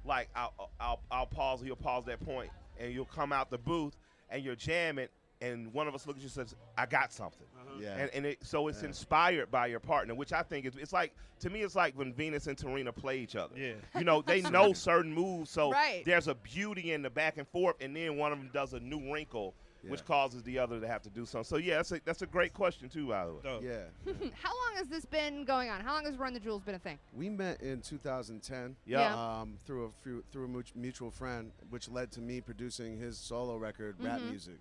Like 0.04 0.28
I'll 0.36 0.70
I'll, 0.78 1.00
I'll 1.10 1.26
pause. 1.26 1.60
He'll 1.62 1.74
pause 1.74 2.04
that 2.04 2.20
point, 2.24 2.50
and 2.78 2.92
you'll 2.92 3.04
come 3.04 3.32
out 3.32 3.50
the 3.50 3.58
booth 3.58 3.96
and 4.30 4.44
you're 4.44 4.54
jamming, 4.56 5.08
and 5.40 5.72
one 5.72 5.86
of 5.88 5.94
us 5.94 6.06
looks 6.06 6.18
at 6.18 6.22
you 6.22 6.26
and 6.26 6.48
says, 6.48 6.56
"I 6.76 6.86
got 6.86 7.12
something." 7.12 7.46
Yeah. 7.80 7.96
And, 7.96 8.10
and 8.12 8.26
it, 8.26 8.38
so 8.42 8.66
it's 8.68 8.80
Yeah. 8.82 8.88
inspired 8.88 9.50
by 9.50 9.66
your 9.68 9.78
partner, 9.80 10.14
which 10.14 10.32
I 10.32 10.42
think 10.42 10.66
is 10.66 10.74
it's 10.76 10.92
like 10.92 11.12
to 11.40 11.50
me 11.50 11.60
it's 11.62 11.76
like 11.76 11.94
when 11.96 12.12
Venus 12.12 12.46
and 12.48 12.58
Serena 12.58 12.92
play 12.92 13.18
each 13.20 13.36
other. 13.36 13.54
Yeah. 13.56 13.74
You 13.96 14.04
know, 14.04 14.22
they 14.22 14.40
know 14.50 14.72
certain 14.72 15.12
moves, 15.12 15.50
so 15.50 15.70
Right. 15.70 16.02
there's 16.04 16.26
a 16.28 16.34
beauty 16.34 16.92
in 16.92 17.02
the 17.02 17.10
back 17.10 17.36
and 17.38 17.46
forth, 17.46 17.76
and 17.80 17.94
then 17.94 18.16
one 18.16 18.32
of 18.32 18.38
them 18.38 18.50
does 18.52 18.72
a 18.74 18.80
new 18.80 19.12
wrinkle, 19.12 19.54
which 19.86 20.04
causes 20.04 20.42
the 20.42 20.58
other 20.58 20.80
to 20.80 20.88
have 20.88 21.02
to 21.02 21.10
do 21.10 21.24
something. 21.24 21.44
So 21.44 21.56
yeah, 21.56 21.76
that's 21.76 21.92
a 21.92 22.00
that's 22.04 22.22
a 22.22 22.26
great 22.26 22.52
question 22.52 22.88
too, 22.88 23.06
by 23.08 23.26
the 23.26 23.32
way. 23.34 23.40
Dope. 23.44 23.62
yeah. 23.62 24.12
How 24.42 24.50
long 24.50 24.76
has 24.76 24.88
this 24.88 25.04
been 25.04 25.44
going 25.44 25.68
on? 25.70 25.80
How 25.80 25.92
long 25.94 26.04
has 26.04 26.16
Run 26.16 26.34
the 26.34 26.40
Jewels 26.40 26.62
been 26.62 26.74
a 26.74 26.78
thing? 26.80 26.98
We 27.16 27.28
met 27.28 27.60
in 27.62 27.80
2010. 27.82 28.74
Yeah. 28.86 28.98
Yeah. 29.00 29.40
Um, 29.40 29.54
through 29.64 29.84
a 29.84 29.90
few, 30.02 30.24
through 30.32 30.46
a 30.46 30.78
mutual 30.78 31.10
friend, 31.12 31.52
which 31.70 31.88
led 31.88 32.10
to 32.12 32.20
me 32.20 32.40
producing 32.40 32.98
his 32.98 33.16
solo 33.18 33.56
record, 33.56 33.94
rap 34.00 34.18
Mhm. 34.20 34.30
music. 34.30 34.56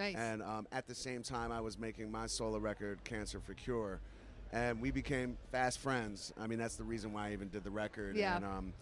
Nice. 0.00 0.16
And 0.16 0.42
um, 0.42 0.66
at 0.72 0.86
the 0.86 0.94
same 0.94 1.22
time, 1.22 1.52
I 1.52 1.60
was 1.60 1.78
making 1.78 2.10
my 2.10 2.26
solo 2.26 2.58
record, 2.58 3.04
Cancer 3.04 3.38
for 3.38 3.52
Cure. 3.52 4.00
And 4.50 4.80
we 4.80 4.90
became 4.90 5.36
fast 5.52 5.78
friends. 5.78 6.32
I 6.40 6.46
mean, 6.46 6.58
that's 6.58 6.76
the 6.76 6.84
reason 6.84 7.12
why 7.12 7.28
I 7.28 7.32
even 7.32 7.48
did 7.48 7.64
the 7.64 7.70
record. 7.70 8.16
Yeah. 8.16 8.36
And, 8.36 8.44
um, 8.44 8.72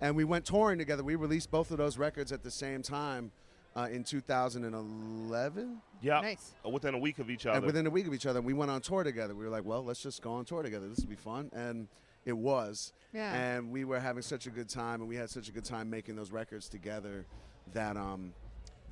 and 0.00 0.16
we 0.16 0.24
went 0.24 0.46
touring 0.46 0.78
together. 0.78 1.04
We 1.04 1.14
released 1.14 1.50
both 1.50 1.70
of 1.70 1.76
those 1.76 1.98
records 1.98 2.32
at 2.32 2.42
the 2.42 2.50
same 2.50 2.82
time 2.82 3.30
uh, 3.76 3.88
in 3.92 4.02
2011. 4.02 5.76
Yeah, 6.00 6.20
Nice. 6.20 6.52
within 6.68 6.94
a 6.94 6.98
week 6.98 7.18
of 7.18 7.30
each 7.30 7.46
other. 7.46 7.58
And 7.58 7.66
within 7.66 7.86
a 7.86 7.90
week 7.90 8.06
of 8.06 8.14
each 8.14 8.26
other, 8.26 8.40
we 8.40 8.54
went 8.54 8.70
on 8.70 8.80
tour 8.80 9.04
together. 9.04 9.34
We 9.34 9.44
were 9.44 9.50
like, 9.50 9.64
well, 9.64 9.84
let's 9.84 10.02
just 10.02 10.22
go 10.22 10.32
on 10.32 10.44
tour 10.46 10.62
together. 10.62 10.88
This 10.88 11.00
will 11.00 11.10
be 11.10 11.16
fun. 11.16 11.50
And 11.52 11.86
it 12.24 12.36
was. 12.36 12.92
Yeah. 13.12 13.32
And 13.34 13.70
we 13.70 13.84
were 13.84 14.00
having 14.00 14.22
such 14.22 14.46
a 14.46 14.50
good 14.50 14.68
time, 14.68 15.00
and 15.00 15.08
we 15.08 15.16
had 15.16 15.28
such 15.28 15.48
a 15.48 15.52
good 15.52 15.64
time 15.64 15.90
making 15.90 16.16
those 16.16 16.30
records 16.32 16.68
together 16.68 17.26
that 17.74 17.96
um, 17.96 18.32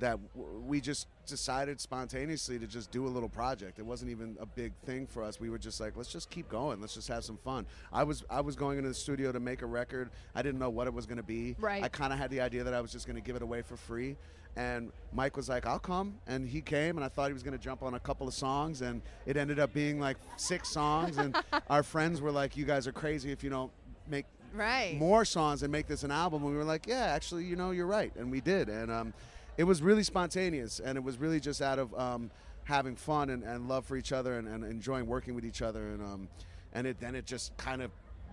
that 0.01 0.19
we 0.65 0.81
just 0.81 1.07
decided 1.27 1.79
spontaneously 1.79 2.59
to 2.59 2.67
just 2.67 2.91
do 2.91 3.05
a 3.05 3.09
little 3.09 3.29
project. 3.29 3.79
It 3.79 3.85
wasn't 3.85 4.11
even 4.11 4.35
a 4.39 4.45
big 4.45 4.73
thing 4.85 5.07
for 5.07 5.23
us. 5.23 5.39
We 5.39 5.49
were 5.49 5.59
just 5.59 5.79
like, 5.79 5.95
let's 5.95 6.11
just 6.11 6.29
keep 6.29 6.49
going. 6.49 6.81
Let's 6.81 6.95
just 6.95 7.07
have 7.07 7.23
some 7.23 7.37
fun. 7.37 7.65
I 7.93 8.03
was 8.03 8.23
I 8.29 8.41
was 8.41 8.55
going 8.55 8.77
into 8.77 8.89
the 8.89 8.95
studio 8.95 9.31
to 9.31 9.39
make 9.39 9.61
a 9.61 9.65
record. 9.65 10.09
I 10.35 10.41
didn't 10.41 10.59
know 10.59 10.69
what 10.69 10.87
it 10.87 10.93
was 10.93 11.05
going 11.05 11.17
to 11.17 11.23
be. 11.23 11.55
Right. 11.59 11.83
I 11.83 11.87
kind 11.87 12.11
of 12.11 12.19
had 12.19 12.31
the 12.31 12.41
idea 12.41 12.63
that 12.63 12.73
I 12.73 12.81
was 12.81 12.91
just 12.91 13.05
going 13.05 13.15
to 13.15 13.21
give 13.21 13.35
it 13.35 13.41
away 13.41 13.61
for 13.61 13.77
free. 13.77 14.17
And 14.57 14.91
Mike 15.13 15.37
was 15.37 15.47
like, 15.47 15.65
I'll 15.65 15.79
come. 15.79 16.15
And 16.27 16.45
he 16.45 16.59
came, 16.59 16.97
and 16.97 17.05
I 17.05 17.07
thought 17.07 17.27
he 17.27 17.33
was 17.33 17.43
going 17.43 17.57
to 17.57 17.63
jump 17.63 17.83
on 17.83 17.93
a 17.93 17.99
couple 17.99 18.27
of 18.27 18.33
songs. 18.33 18.81
And 18.81 19.01
it 19.25 19.37
ended 19.37 19.59
up 19.59 19.73
being 19.73 19.99
like 19.99 20.17
six 20.35 20.69
songs. 20.69 21.17
And 21.17 21.37
our 21.69 21.83
friends 21.83 22.19
were 22.21 22.31
like, 22.31 22.57
You 22.57 22.65
guys 22.65 22.87
are 22.87 22.91
crazy 22.91 23.31
if 23.31 23.43
you 23.43 23.49
don't 23.49 23.71
make 24.09 24.25
right. 24.53 24.97
more 24.97 25.23
songs 25.25 25.63
and 25.63 25.71
make 25.71 25.87
this 25.87 26.03
an 26.03 26.11
album. 26.11 26.43
And 26.43 26.51
we 26.51 26.57
were 26.57 26.65
like, 26.65 26.87
Yeah, 26.87 27.05
actually, 27.05 27.45
you 27.45 27.55
know, 27.55 27.71
you're 27.71 27.87
right. 27.87 28.11
And 28.15 28.31
we 28.31 28.41
did. 28.41 28.67
And 28.67 28.91
um, 28.91 29.13
it 29.61 29.65
was 29.65 29.83
really 29.83 30.01
spontaneous. 30.01 30.79
And 30.79 30.97
it 30.97 31.03
was 31.03 31.19
really 31.19 31.39
just 31.39 31.61
out 31.61 31.77
of 31.77 31.93
um, 31.93 32.31
having 32.63 32.95
fun 32.95 33.29
and, 33.29 33.43
and 33.43 33.67
love 33.69 33.85
for 33.85 33.95
each 33.95 34.11
other 34.11 34.39
and, 34.39 34.47
and 34.47 34.63
enjoying 34.63 35.05
working 35.05 35.35
with 35.35 35.45
each 35.45 35.61
other. 35.61 35.89
And, 35.89 36.01
um, 36.01 36.29
and 36.73 36.87
it, 36.87 36.99
then 36.99 37.13
it 37.13 37.27
just 37.27 37.55
kind 37.57 37.83
of 37.83 37.91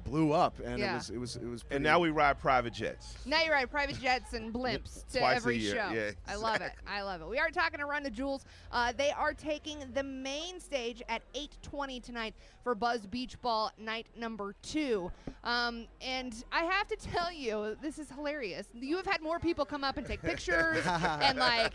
blew 0.09 0.33
up. 0.33 0.59
And 0.65 0.79
Yeah. 0.79 0.93
it 0.93 0.95
was, 0.97 1.11
it 1.11 1.19
was, 1.19 1.37
it 1.37 1.45
was, 1.47 1.65
and 1.71 1.83
now 1.83 1.99
we 1.99 2.11
ride 2.11 2.39
private 2.39 2.73
jets. 2.73 3.17
Now 3.27 3.43
you 3.43 3.51
ride 3.53 3.71
private 3.71 4.01
jets 4.01 4.33
and 4.33 4.53
blimps 4.53 5.07
to 5.13 5.19
Twice 5.19 5.33
a 5.35 5.37
every 5.37 5.59
year, 5.59 5.75
show. 5.75 5.91
yeah, 5.93 6.11
I 6.27 6.37
love 6.37 6.61
it. 6.61 6.73
I 6.87 7.03
love 7.03 7.21
it. 7.21 7.29
We 7.29 7.39
are 7.39 7.51
talking 7.51 7.79
to 7.79 7.87
Run 7.87 8.03
the 8.03 8.11
Jewels. 8.11 8.45
Uh, 8.73 8.93
they 8.97 9.11
are 9.11 9.35
taking 9.35 9.79
the 9.95 10.03
main 10.03 10.61
stage 10.61 11.03
at 11.09 11.23
8:20 11.35 12.03
tonight 12.03 12.35
for 12.63 12.75
Buzz 12.75 13.07
Beach 13.07 13.41
Ball 13.41 13.71
night 13.79 14.07
number 14.17 14.55
two. 14.63 15.11
Um, 15.45 15.87
and 16.01 16.35
I 16.53 16.65
have 16.65 16.89
to 16.89 16.97
tell 16.97 17.33
you, 17.33 17.77
this 17.83 17.99
is 17.99 18.11
hilarious. 18.11 18.67
You 18.75 18.97
have 18.97 19.07
had 19.07 19.23
more 19.23 19.39
people 19.39 19.65
come 19.65 19.85
up 19.85 19.97
and 19.99 20.07
take 20.07 20.23
pictures 20.33 20.85
and 20.87 21.39
like 21.39 21.73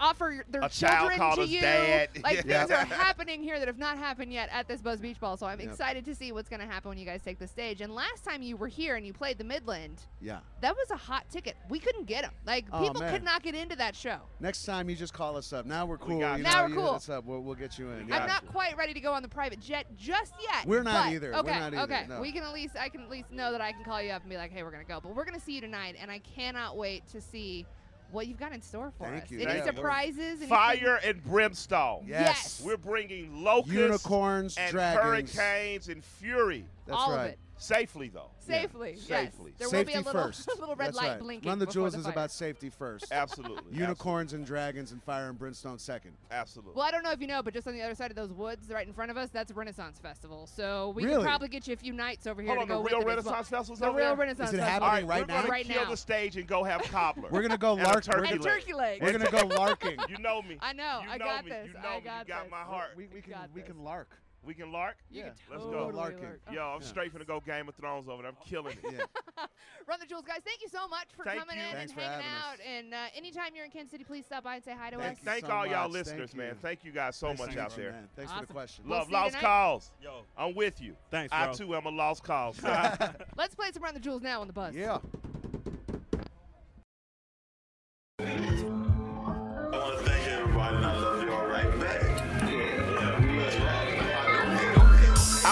offer 0.00 0.44
their 0.48 0.62
A 0.62 0.68
children 0.68 1.16
called 1.18 1.36
to 1.38 1.46
you. 1.46 1.60
dad. 1.60 2.08
Like 2.24 2.44
Yeah. 2.44 2.64
things 2.64 2.70
are 2.70 2.84
happening 2.86 3.42
here 3.42 3.58
that 3.58 3.68
have 3.68 3.78
not 3.78 3.98
happened 3.98 4.32
yet 4.32 4.48
at 4.52 4.66
this 4.66 4.80
Buzz 4.80 5.00
Beach 5.00 5.20
Ball. 5.20 5.36
So 5.36 5.46
I'm 5.46 5.60
Yep. 5.60 5.68
excited 5.70 6.04
to 6.06 6.14
see 6.14 6.32
what's 6.32 6.48
going 6.48 6.60
to 6.60 6.66
happen 6.66 6.88
when 6.88 6.98
you 6.98 7.04
guys 7.06 7.22
take 7.22 7.38
the 7.38 7.46
stage. 7.46 7.80
And 7.80 7.94
last 7.94 8.24
time 8.24 8.42
you 8.42 8.56
were 8.56 8.68
here 8.68 8.96
and 8.96 9.06
you 9.06 9.12
played 9.12 9.38
the 9.38 9.44
Midland, 9.44 10.02
yeah. 10.20 10.40
that 10.60 10.74
was 10.74 10.90
a 10.90 10.96
hot 10.96 11.28
ticket. 11.30 11.56
We 11.68 11.78
couldn't 11.78 12.06
get 12.06 12.22
them. 12.22 12.32
Like 12.46 12.66
Oh, 12.72 12.80
people 12.82 13.00
man. 13.02 13.12
could 13.12 13.22
not 13.22 13.42
get 13.42 13.54
into 13.54 13.76
that 13.76 13.94
show. 13.94 14.18
Next 14.40 14.64
time 14.64 14.88
you 14.88 14.96
just 14.96 15.12
call 15.12 15.36
us 15.36 15.52
up. 15.52 15.66
Now 15.66 15.84
we're 15.86 15.98
cool. 15.98 16.18
got 16.20 16.32
you 16.32 16.38
you. 16.38 16.42
Now 16.44 16.66
know, 16.66 16.74
we're 16.74 16.82
cool. 16.82 16.92
hit 16.92 16.96
us 16.96 17.08
up. 17.10 17.24
We'll, 17.24 17.40
we'll 17.40 17.54
get 17.54 17.78
you 17.78 17.90
in. 17.90 18.06
got 18.06 18.22
I'm 18.22 18.28
not 18.28 18.42
you. 18.44 18.48
quite 18.48 18.76
ready 18.76 18.94
to 18.94 19.00
go 19.00 19.12
on 19.12 19.22
the 19.22 19.28
private 19.28 19.60
jet 19.60 19.86
just 19.96 20.32
yet. 20.40 20.66
We're 20.66 20.82
not 20.82 21.06
but- 21.06 21.12
either. 21.14 21.32
We're 21.32 21.38
Okay, 21.40 21.58
not 21.58 21.74
either, 21.74 21.82
okay. 21.94 22.06
no. 22.08 22.20
We 22.20 22.32
can 22.32 22.42
at 22.42 22.52
least 22.54 22.76
I 22.78 22.88
can 22.88 23.02
at 23.02 23.10
least 23.10 23.30
know 23.30 23.52
that 23.52 23.60
I 23.60 23.72
can 23.72 23.84
call 23.84 24.00
you 24.02 24.10
up 24.12 24.22
and 24.22 24.30
be 24.30 24.36
like, 24.36 24.50
hey, 24.52 24.62
we're 24.62 24.70
gonna 24.70 24.84
go. 24.84 25.00
But 25.02 25.14
we're 25.14 25.24
gonna 25.24 25.40
see 25.40 25.54
you 25.54 25.60
tonight, 25.60 25.96
and 26.00 26.10
I 26.10 26.18
cannot 26.20 26.76
wait 26.76 27.06
to 27.08 27.20
see 27.20 27.66
what 28.12 28.26
you've 28.26 28.38
got 28.38 28.52
in 28.52 28.62
store 28.62 28.92
for 28.98 29.06
Thank 29.08 29.24
us. 29.24 29.30
you. 29.30 29.38
Any 29.40 29.52
Thank 29.52 29.66
you. 29.66 29.72
surprises? 29.72 30.18
anything- 30.18 30.48
Fire 30.48 31.00
and 31.04 31.22
brimstone. 31.24 32.04
Yes. 32.06 32.60
We're 32.64 32.76
bringing 32.76 33.42
locusts 33.44 33.72
Unicorns, 33.74 34.56
and 34.56 34.70
dragons. 34.72 35.34
hurricanes 35.34 35.88
and 35.88 36.04
fury 36.04 36.64
That's 36.86 36.98
all 36.98 37.14
right. 37.16 37.36
Of 37.60 37.70
it. 37.70 37.74
safely 37.74 38.08
though. 38.08 38.30
Safely. 38.40 38.92
Yes. 38.96 39.02
Safely. 39.06 39.52
There 39.58 39.68
Safety 39.68 39.94
will 39.96 40.02
be 40.02 40.08
a 40.08 40.12
little, 40.12 40.22
first. 40.28 40.48
little 40.58 40.74
red 40.76 40.88
That's 40.88 40.96
light 40.96 41.08
right. 41.10 41.20
blinking. 41.20 41.48
Run 41.48 41.58
the 41.58 41.66
Jewels 41.66 41.92
the 41.94 42.00
is 42.00 42.06
about 42.06 42.30
safety 42.30 42.68
first. 42.70 43.06
Absolutely. 43.12 43.76
Unicorns 43.76 44.32
and 44.32 44.44
dragons 44.44 44.92
and 44.92 45.02
fire 45.02 45.28
and 45.28 45.38
brimstone 45.38 45.78
second. 45.78 46.12
Absolutely. 46.30 46.74
Well, 46.74 46.84
I 46.86 46.90
don't 46.90 47.02
know 47.02 47.10
if 47.12 47.20
you 47.20 47.26
know, 47.26 47.42
but 47.42 47.54
just 47.54 47.66
on 47.68 47.74
the 47.74 47.82
other 47.82 47.94
side 47.94 48.10
of 48.10 48.16
those 48.16 48.32
woods, 48.32 48.68
right 48.70 48.86
in 48.86 48.92
front 48.92 49.10
of 49.10 49.16
us, 49.16 49.30
that's 49.30 49.52
Renaissance 49.52 49.98
Festival. 49.98 50.46
So 50.46 50.90
we 50.96 51.04
Really? 51.04 51.16
can 51.16 51.24
probably 51.24 51.48
get 51.48 51.66
you 51.66 51.74
a 51.74 51.76
few 51.76 51.92
nights 51.92 52.26
over 52.26 52.42
here 52.42 52.54
Hold 52.54 52.68
to 52.68 52.74
on, 52.74 52.82
go 52.82 52.88
the 52.88 52.96
real 52.96 53.08
it 53.08 53.18
as 53.18 53.24
well. 53.24 53.34
Renaissance 53.34 53.48
Festival's 53.48 53.78
The 53.80 53.86
over 53.88 53.98
real 53.98 54.06
there? 54.08 54.16
Renaissance 54.16 54.48
Is 54.50 54.54
it 54.54 54.58
Festival. 54.58 54.84
All 54.84 54.90
happening 54.90 55.08
right, 55.08 55.18
right 55.20 55.28
we're 55.28 55.34
now? 55.34 55.40
gonna 55.42 55.50
Right 55.52 55.66
kill 55.66 55.84
now. 55.84 55.90
the 55.90 55.96
stage 55.96 56.36
and 56.36 56.46
go 56.46 56.64
have 56.64 56.82
cobbler. 56.90 57.28
We're 57.30 57.42
gonna 57.42 57.58
go 57.58 57.74
And 57.76 57.82
lark. 57.84 58.04
turkey 58.04 58.18
We're 58.18 58.24
And 58.24 58.40
gonna, 58.40 58.50
leg. 58.76 59.00
turkey 59.00 59.02
we're 59.02 59.12
gonna 59.18 59.30
go 59.48 59.54
larking. 59.54 59.98
You 60.08 60.18
know 60.18 60.42
me. 60.42 60.56
I 60.60 60.72
know. 60.72 61.02
I 61.08 61.18
got 61.18 61.44
this. 61.44 61.66
You 61.68 61.72
know 61.74 61.88
I 61.88 61.96
me. 61.98 62.04
got 62.04 62.28
You 62.28 62.34
got 62.34 62.50
my 62.50 62.58
heart. 62.62 62.90
We, 62.96 63.06
we 63.12 63.20
can 63.20 63.34
we 63.54 63.62
can 63.62 63.82
lark. 63.84 64.10
We 64.42 64.54
can 64.54 64.72
lark. 64.72 64.96
You 65.10 65.18
Yeah. 65.20 65.24
can 65.24 65.34
Let's 65.50 65.64
totally 65.64 65.92
go. 65.92 65.96
Larking. 65.98 66.22
lark. 66.22 66.40
Yo, 66.50 66.62
I'm 66.62 66.80
Yeah. 66.80 66.86
straight 66.86 67.14
finna 67.14 67.26
go 67.26 67.40
Game 67.40 67.68
of 67.68 67.74
Thrones 67.74 68.08
over 68.08 68.22
there. 68.22 68.30
I'm 68.30 68.36
killing 68.48 68.76
it. 68.82 68.84
Yeah. 68.92 69.46
Run 69.86 70.00
the 70.00 70.06
Jewels, 70.06 70.24
guys. 70.24 70.40
Thank 70.44 70.62
you 70.62 70.68
so 70.68 70.86
much 70.88 71.08
for 71.16 71.24
Thank 71.24 71.40
coming 71.40 71.56
you. 71.58 71.64
in 71.64 71.72
Thanks 71.72 71.92
and 71.92 72.00
for 72.00 72.06
hanging 72.06 72.26
out. 72.26 72.54
us. 72.54 72.60
And 72.66 72.94
uh, 72.94 72.96
anytime 73.14 73.54
you're 73.54 73.64
in 73.64 73.70
Kansas 73.70 73.90
City, 73.90 74.04
please 74.04 74.24
stop 74.26 74.44
by 74.44 74.56
and 74.56 74.64
say 74.64 74.74
hi 74.78 74.90
to 74.90 74.96
Thank 74.98 75.12
us. 75.12 75.18
you 75.18 75.24
Thank 75.24 75.46
so 75.46 75.52
all 75.52 75.66
y'all 75.66 75.88
listeners, 75.88 76.30
Thank 76.30 76.38
man. 76.38 76.48
you. 76.54 76.58
Thank 76.62 76.84
you 76.84 76.92
guys 76.92 77.16
so 77.16 77.28
Thanks, 77.28 77.40
much 77.42 77.56
out 77.56 77.76
you, 77.76 77.82
there. 77.84 77.92
Man, 77.92 78.08
thanks 78.16 78.32
for 78.32 78.40
the 78.40 78.46
question. 78.52 78.84
We'll 78.86 78.98
Love 78.98 79.10
Lost 79.10 79.36
Cause. 79.38 79.92
Yo, 80.02 80.22
I'm 80.36 80.54
with 80.54 80.80
you. 80.80 80.96
thanks, 81.10 81.30
bro. 81.30 81.38
I 81.38 81.52
too 81.52 81.74
am 81.74 81.86
a 81.86 81.90
lost 81.90 82.22
cause. 82.24 82.62
Let's 83.36 83.54
play 83.54 83.70
some 83.72 83.82
Run 83.82 83.94
the 83.94 84.00
Jewels 84.00 84.22
now 84.22 84.40
on 84.40 84.46
the 84.46 84.52
bus. 84.52 84.74
Yeah. 84.74 84.98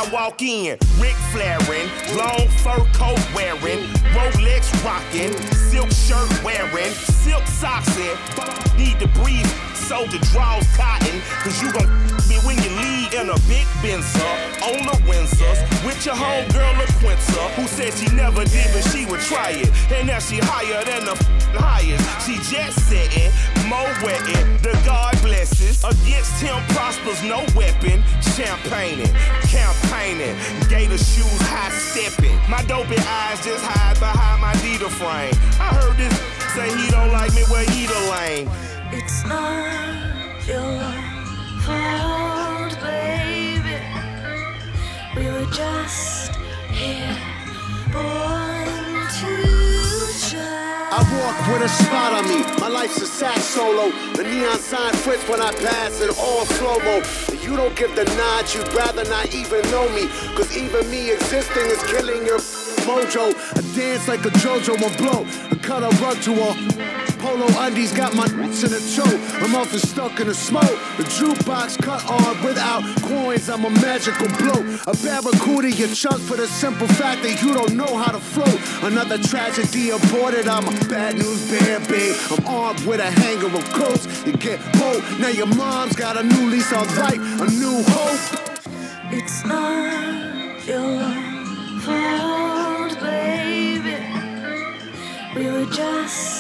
I 0.01 0.09
walk 0.13 0.43
in, 0.43 0.79
Ric 1.01 1.17
Flairing, 1.33 1.89
long 2.17 2.47
fur 2.63 2.87
coat 2.95 3.19
wearing, 3.35 3.83
Rolex 4.15 4.71
rocking, 4.85 5.37
silk 5.71 5.91
shirt 5.91 6.45
wearing, 6.45 6.93
silk 6.93 7.45
socks 7.49 7.99
in. 7.99 8.17
Need 8.79 9.01
to 9.01 9.09
breathe, 9.09 9.45
soldier 9.89 10.19
draws 10.33 10.69
cotton, 10.77 11.19
cause 11.41 11.63
you 11.63 11.73
gon' 11.73 11.89
me 12.29 12.37
when 12.45 12.61
you 12.61 12.69
leave 12.77 13.09
in 13.15 13.31
a 13.31 13.39
big 13.49 13.65
Benzer 13.81 14.37
on 14.61 14.85
the 14.85 14.97
Windsors 15.09 15.59
with 15.83 16.05
your 16.05 16.15
homegirl 16.15 16.75
LaQuinta, 16.77 17.49
who 17.57 17.67
said 17.67 17.95
she 17.95 18.15
never 18.15 18.45
did, 18.45 18.69
but 18.75 18.85
she 18.93 19.07
would 19.07 19.21
try 19.21 19.51
it. 19.57 19.71
And 19.91 20.07
now 20.07 20.19
she 20.19 20.37
higher 20.43 20.85
than 20.85 21.07
the 21.07 21.17
highest. 21.57 22.05
She 22.27 22.37
jet 22.53 22.71
setting, 22.73 23.33
more 23.67 23.89
wetting, 24.05 24.61
the 24.61 24.79
God 24.85 25.17
blesses. 25.23 25.83
Against 25.83 26.37
him 26.43 26.61
prospers 26.77 27.23
no 27.25 27.41
weapon. 27.57 28.05
Champagning, 28.37 29.09
campaigning, 29.49 30.37
gator 30.69 30.99
shoes 30.99 31.41
high 31.49 31.73
stepping. 31.73 32.37
My 32.51 32.63
dopey 32.65 33.01
eyes 33.09 33.43
just 33.43 33.65
hide 33.65 33.99
behind 33.99 34.43
my 34.43 34.53
Dita 34.61 34.91
frame. 34.91 35.33
I 35.57 35.73
heard 35.81 35.97
this 35.97 36.13
say 36.53 36.69
he 36.77 36.91
don't 36.91 37.11
like 37.11 37.33
me, 37.33 37.43
well 37.49 37.65
he 37.71 37.87
the 37.87 38.01
lame. 38.13 38.78
It's 38.91 39.23
not 39.27 40.47
your 40.47 40.81
fault, 41.61 42.81
baby. 42.81 43.77
We 45.15 45.27
were 45.31 45.51
just 45.53 46.35
here, 46.71 47.17
born 47.93 48.65
to 49.21 49.33
shine. 50.17 50.89
I 50.91 51.05
walk 51.21 51.53
with 51.53 51.63
a 51.63 51.69
spot 51.69 52.13
on 52.15 52.29
me. 52.29 52.43
My 52.61 52.69
life's 52.69 53.03
a 53.03 53.07
sax 53.07 53.45
solo. 53.45 53.91
The 54.15 54.25
neon 54.25 54.59
sign 54.59 54.95
fits 54.95 55.29
when 55.29 55.43
I 55.43 55.53
pass 55.53 56.01
in 56.01 56.09
all 56.09 56.47
slow 56.47 56.79
mo. 56.79 57.03
You 57.43 57.57
don't 57.57 57.77
give 57.77 57.95
the 57.95 58.05
nod, 58.05 58.55
you'd 58.55 58.73
rather 58.73 59.05
not 59.11 59.35
even 59.35 59.61
know 59.71 59.87
me. 59.91 60.09
Cause 60.35 60.57
even 60.57 60.91
me 60.91 61.13
existing 61.13 61.67
is 61.67 61.83
killing 61.85 62.25
your 62.25 62.39
mojo. 62.89 63.35
I 63.55 63.77
dance 63.77 64.09
like 64.09 64.25
a 64.25 64.31
JoJo 64.41 64.81
will 64.81 64.97
blow. 64.97 65.27
I 65.51 65.57
cut 65.57 65.83
a 65.83 65.95
rug 66.03 66.21
to 66.23 66.33
a 66.33 66.88
polo 67.19 67.47
undies, 67.59 67.93
got 67.93 68.15
my 68.15 68.27
nuts 68.27 68.63
in 68.63 68.73
a 68.73 68.81
toe. 68.95 69.45
I'm 69.45 69.55
often 69.55 69.79
stuck 69.79 70.21
in 70.21 70.29
the 70.29 70.35
smoke. 70.35 70.79
The 70.97 71.05
jukebox 71.05 71.83
cut 71.83 72.05
on 72.09 72.43
without 72.45 72.83
coins. 73.03 73.49
I'm 73.49 73.65
a 73.65 73.71
magical 73.71 74.29
blow. 74.39 74.61
A 74.87 74.95
barracuda, 74.97 75.71
you 75.71 75.89
chuck 75.89 76.19
for 76.21 76.37
the 76.37 76.47
simple 76.47 76.89
fact 76.89 77.23
that 77.23 77.43
you 77.43 77.53
don't 77.53 77.75
know 77.75 77.97
how 77.97 78.13
to 78.13 78.21
float. 78.21 78.59
Another 78.83 79.19
tragedy 79.19 79.91
aborted. 79.91 80.49
I'm 80.49 80.67
a 80.67 80.85
bad 80.89 81.15
news 81.15 81.51
bear, 81.51 81.81
babe. 81.81 82.17
I'm 82.31 82.47
armed 82.47 82.85
with 82.87 83.01
a 83.01 83.11
hanger 83.11 83.47
of 83.47 83.65
coats. 83.73 84.27
You 84.27 84.33
get 84.33 84.61
bold. 84.79 85.03
Now 85.21 85.29
your 85.29 85.47
mom's 85.47 85.97
got 85.97 86.17
a 86.17 86.23
new 86.23 86.51
lease 86.51 86.73
on 86.73 86.87
life, 86.97 87.21
a 87.41 87.47
new 87.51 87.83
hope. 87.87 88.49
It's 89.11 89.45
not 89.45 90.67
your 90.67 91.29
fault, 91.81 93.01
baby. 93.01 93.97
We 95.37 95.51
were 95.51 95.67
just 95.67 96.38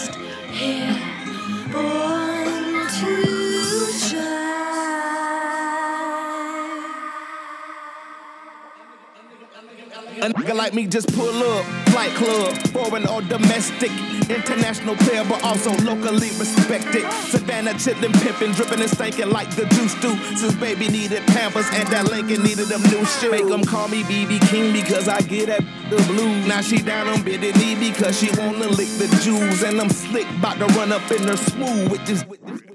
Nigga 10.32 10.54
like 10.54 10.74
me 10.74 10.86
just 10.86 11.12
pull 11.14 11.42
up, 11.42 11.64
flight 11.88 12.10
club, 12.14 12.56
foreign 12.68 13.06
or 13.06 13.22
domestic, 13.22 13.90
international 14.28 14.96
player, 14.96 15.24
but 15.24 15.42
also 15.42 15.70
locally 15.84 16.28
respected. 16.38 17.10
Savannah 17.30 17.72
chillin', 17.74 18.12
pimpin', 18.12 18.54
drippin' 18.54 18.80
and 18.80 18.90
stinkin' 18.90 19.30
like 19.30 19.48
the 19.56 19.64
juice 19.66 19.94
do. 20.00 20.16
Since 20.36 20.54
baby 20.56 20.88
needed 20.88 21.22
Pampers 21.28 21.66
and 21.72 21.88
that 21.88 22.10
Lincoln 22.10 22.42
needed 22.42 22.68
them 22.68 22.82
new 22.82 23.04
shoes. 23.04 23.30
Make 23.30 23.50
'em 23.50 23.64
call 23.64 23.88
me 23.88 24.02
BB 24.02 24.38
King 24.48 24.72
because 24.72 25.08
I 25.08 25.20
get 25.22 25.46
that 25.46 25.62
the 25.90 25.96
blues. 26.12 26.46
Now 26.46 26.60
she 26.60 26.78
down 26.78 27.08
on 27.08 27.22
bended 27.22 27.56
knee 27.56 27.74
because 27.74 28.18
she 28.18 28.30
wanna 28.38 28.68
lick 28.68 28.88
the 28.98 29.08
jewels. 29.22 29.62
And 29.62 29.80
I'm 29.80 29.90
slick, 29.90 30.26
bout 30.40 30.58
to 30.58 30.66
run 30.78 30.92
up 30.92 31.10
in 31.10 31.22
her 31.24 31.36
smooth 31.36 31.90
with 31.90 32.04
this. 32.06 32.24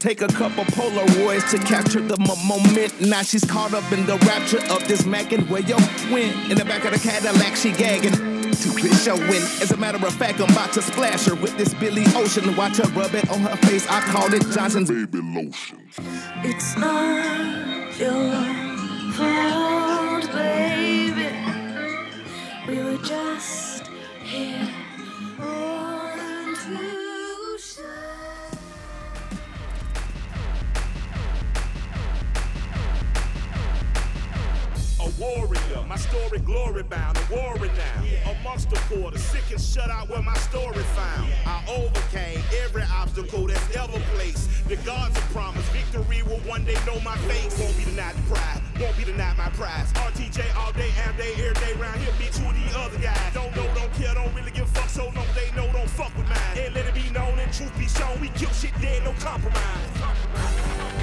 Take 0.04 0.22
a 0.22 0.28
couple 0.28 0.66
Polaroids 0.66 1.50
to 1.52 1.60
capture 1.60 2.02
the 2.02 2.18
mo- 2.18 2.36
moment. 2.44 3.00
Now 3.00 3.22
she's 3.22 3.46
caught 3.46 3.74
up 3.74 3.90
in 3.94 4.06
the 4.06 4.18
rapture 4.28 4.60
of 4.70 4.86
this 4.86 5.06
Mac 5.06 5.32
and 5.32 5.50
where 5.50 5.62
yo 5.62 5.78
went. 6.12 6.52
In 6.52 6.58
the 6.58 6.66
back 6.66 6.84
of 6.84 6.92
the 6.92 7.00
Cadillac, 7.00 7.56
she 7.56 7.72
gagging. 7.72 8.12
To 8.12 8.74
be 8.76 8.90
showing. 8.96 9.24
As 9.64 9.72
a 9.72 9.78
matter 9.78 10.06
of 10.06 10.14
fact, 10.14 10.42
I'm 10.42 10.52
about 10.52 10.74
to 10.74 10.82
splash 10.82 11.26
her 11.28 11.36
with 11.36 11.58
this 11.58 11.74
Billy 11.76 12.04
Ocean. 12.16 12.54
Watch 12.58 12.80
her 12.80 12.90
rub 12.92 13.16
it 13.16 13.30
on 13.30 13.40
her 13.40 13.56
face. 13.66 13.88
I 13.88 14.02
call 14.02 14.34
it 14.34 14.46
Johnson's 14.52 14.90
baby 14.90 15.20
lotion. 15.22 15.80
It's 16.44 16.76
not 16.78 17.98
your 17.98 18.34
fault, 19.14 20.30
baby. 20.34 21.30
We 22.68 22.84
were 22.84 22.98
just 22.98 23.88
here, 24.22 24.63
warrior, 35.24 35.82
my 35.88 35.96
story 35.96 36.40
glory 36.40 36.84
bound, 36.84 37.18
a 37.18 37.34
warrior 37.34 37.72
now. 37.74 38.32
Amongst 38.40 38.70
the 38.70 38.76
poor, 38.92 39.12
the 39.12 39.20
sick 39.20 39.44
and 39.52 39.62
shut 39.62 39.90
out 39.90 40.10
where 40.10 40.22
my 40.22 40.38
story 40.50 40.84
found. 41.00 41.32
I 41.46 41.64
overcame 41.70 42.42
every 42.64 42.84
obstacle 42.84 43.48
that's 43.48 43.76
ever 43.76 44.00
placed. 44.14 44.50
The 44.68 44.76
gods 44.78 45.18
have 45.18 45.30
promised 45.32 45.70
victory 45.72 46.24
will 46.24 46.44
one 46.50 46.66
day 46.66 46.78
know 46.86 47.00
my 47.02 47.18
face. 47.30 47.58
Won't 47.60 47.78
be 47.78 47.86
denied 47.86 48.16
the 48.16 48.24
pride, 48.34 48.62
won't 48.80 48.98
be 48.98 49.04
denied 49.06 49.38
my 49.38 49.50
prize. 49.50 49.92
RTJ 49.94 50.56
all 50.58 50.74
day, 50.74 50.92
every 51.06 51.24
day, 51.24 51.34
every 51.40 51.66
day 51.66 51.74
round 51.80 52.00
here, 52.02 52.14
bitch, 52.20 52.38
who 52.40 52.52
the 52.52 52.80
other 52.80 53.00
guys? 53.00 53.34
Don't 53.34 53.56
know, 53.56 53.68
don't 53.76 53.94
care, 53.94 54.14
don't 54.14 54.34
really 54.36 54.52
give 54.52 54.68
fuck, 54.70 54.90
so 54.90 55.06
long 55.16 55.28
they 55.36 55.50
know, 55.56 55.72
don't 55.72 55.90
fuck 55.90 56.16
with 56.18 56.28
mine. 56.28 56.58
And 56.58 56.76
let 56.76 56.86
it 56.86 56.94
be 56.94 57.10
known 57.12 57.40
and 57.40 57.52
truth 57.54 57.76
be 57.78 57.88
shown, 57.88 58.20
we 58.20 58.30
kill 58.30 58.52
shit 58.52 58.74
dead, 58.82 59.04
no 59.04 59.14
compromise. 59.20 59.94
El 61.00 61.03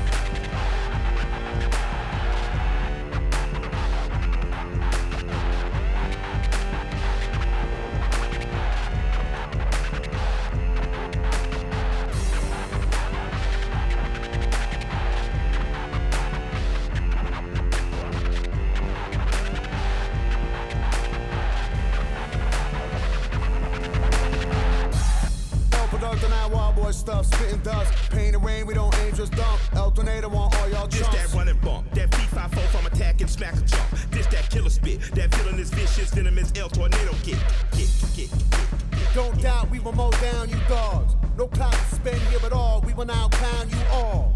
spitting 27.51 27.65
dust. 27.65 27.93
Pain 28.11 28.35
and 28.35 28.45
rain, 28.45 28.67
we 28.67 28.75
don't 28.75 28.95
aim, 29.01 29.15
just 29.15 29.33
dump. 29.33 29.61
El 29.75 29.91
Tornado 29.91 30.29
want 30.29 30.55
all 30.57 30.69
y'all 30.69 30.87
This 30.87 31.07
that 31.09 31.33
running 31.35 31.59
bump, 31.59 31.91
that 31.95 32.11
V54 32.11 32.61
from 32.69 32.87
attack 32.87 33.21
and 33.21 33.31
smack 33.31 33.55
a 33.55 33.61
jump. 33.63 33.91
This 34.11 34.27
that 34.29 34.49
killer 34.51 34.71
spit, 34.71 35.01
that 35.15 35.35
villainous 35.35 35.71
vicious 35.71 36.11
venomous 36.11 36.53
L 36.57 36.69
tornado 36.69 37.13
kick. 37.23 37.39
Kick, 37.73 37.89
kick, 38.15 38.31
kick. 38.31 39.15
Don't 39.15 39.41
doubt 39.43 39.71
we 39.71 39.81
will 39.81 39.93
mow 39.93 40.11
down 40.11 40.49
you 40.49 40.59
dogs. 40.69 41.15
No 41.37 41.49
clout 41.49 41.73
to 41.73 41.95
spend 41.95 42.21
here 42.29 42.41
at 42.45 42.53
all. 42.53 42.83
We 42.87 42.95
will 42.95 43.07
now 43.07 43.29
pound 43.29 43.71
you 43.71 43.79
all. 43.91 44.35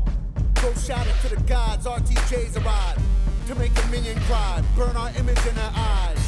Go 0.55 0.73
shout 0.75 1.07
it 1.07 1.29
to 1.29 1.35
the 1.35 1.43
gods. 1.43 1.87
RTJ's 1.87 2.57
arrive 2.57 2.99
to 3.47 3.55
make 3.57 3.73
a 3.85 3.87
minion 3.89 4.19
cry. 4.23 4.63
Burn 4.77 4.97
our 4.97 5.11
image 5.11 5.47
in 5.47 5.55
their 5.55 5.71
eyes. 5.75 6.24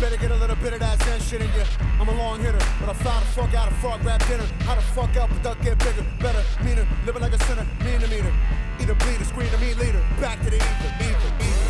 Better 0.00 0.16
get 0.16 0.30
a 0.30 0.36
little 0.36 0.54
bit 0.54 0.72
of 0.72 0.78
that 0.78 1.02
Zen 1.02 1.20
shit 1.20 1.40
in 1.40 1.48
you. 1.48 1.64
I'm 1.98 2.08
a 2.08 2.14
long 2.14 2.38
hitter, 2.38 2.58
but 2.78 2.88
I 2.88 2.92
fly 2.92 3.18
the 3.18 3.26
fuck 3.26 3.52
out 3.54 3.66
of 3.66 3.76
frog 3.78 4.04
rap 4.04 4.24
dinner. 4.28 4.46
How 4.60 4.76
the 4.76 4.80
fuck 4.80 5.16
out, 5.16 5.28
but 5.28 5.42
duck 5.42 5.60
get 5.60 5.76
bigger, 5.80 6.06
better, 6.20 6.44
meaner, 6.62 6.86
living 7.04 7.20
like 7.20 7.32
a 7.32 7.44
sinner, 7.44 7.66
mean 7.84 7.98
to 7.98 8.06
meter. 8.06 8.32
Either 8.78 8.94
bleed 8.94 9.20
or 9.20 9.24
screen 9.24 9.50
to 9.50 9.58
meat 9.58 9.76
leader. 9.76 10.00
Back 10.20 10.38
to 10.44 10.50
the 10.50 10.56
ether, 10.56 10.94
ether, 11.00 11.34
ether. 11.40 11.67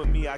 but 0.00 0.08
me, 0.08 0.26
I 0.26 0.36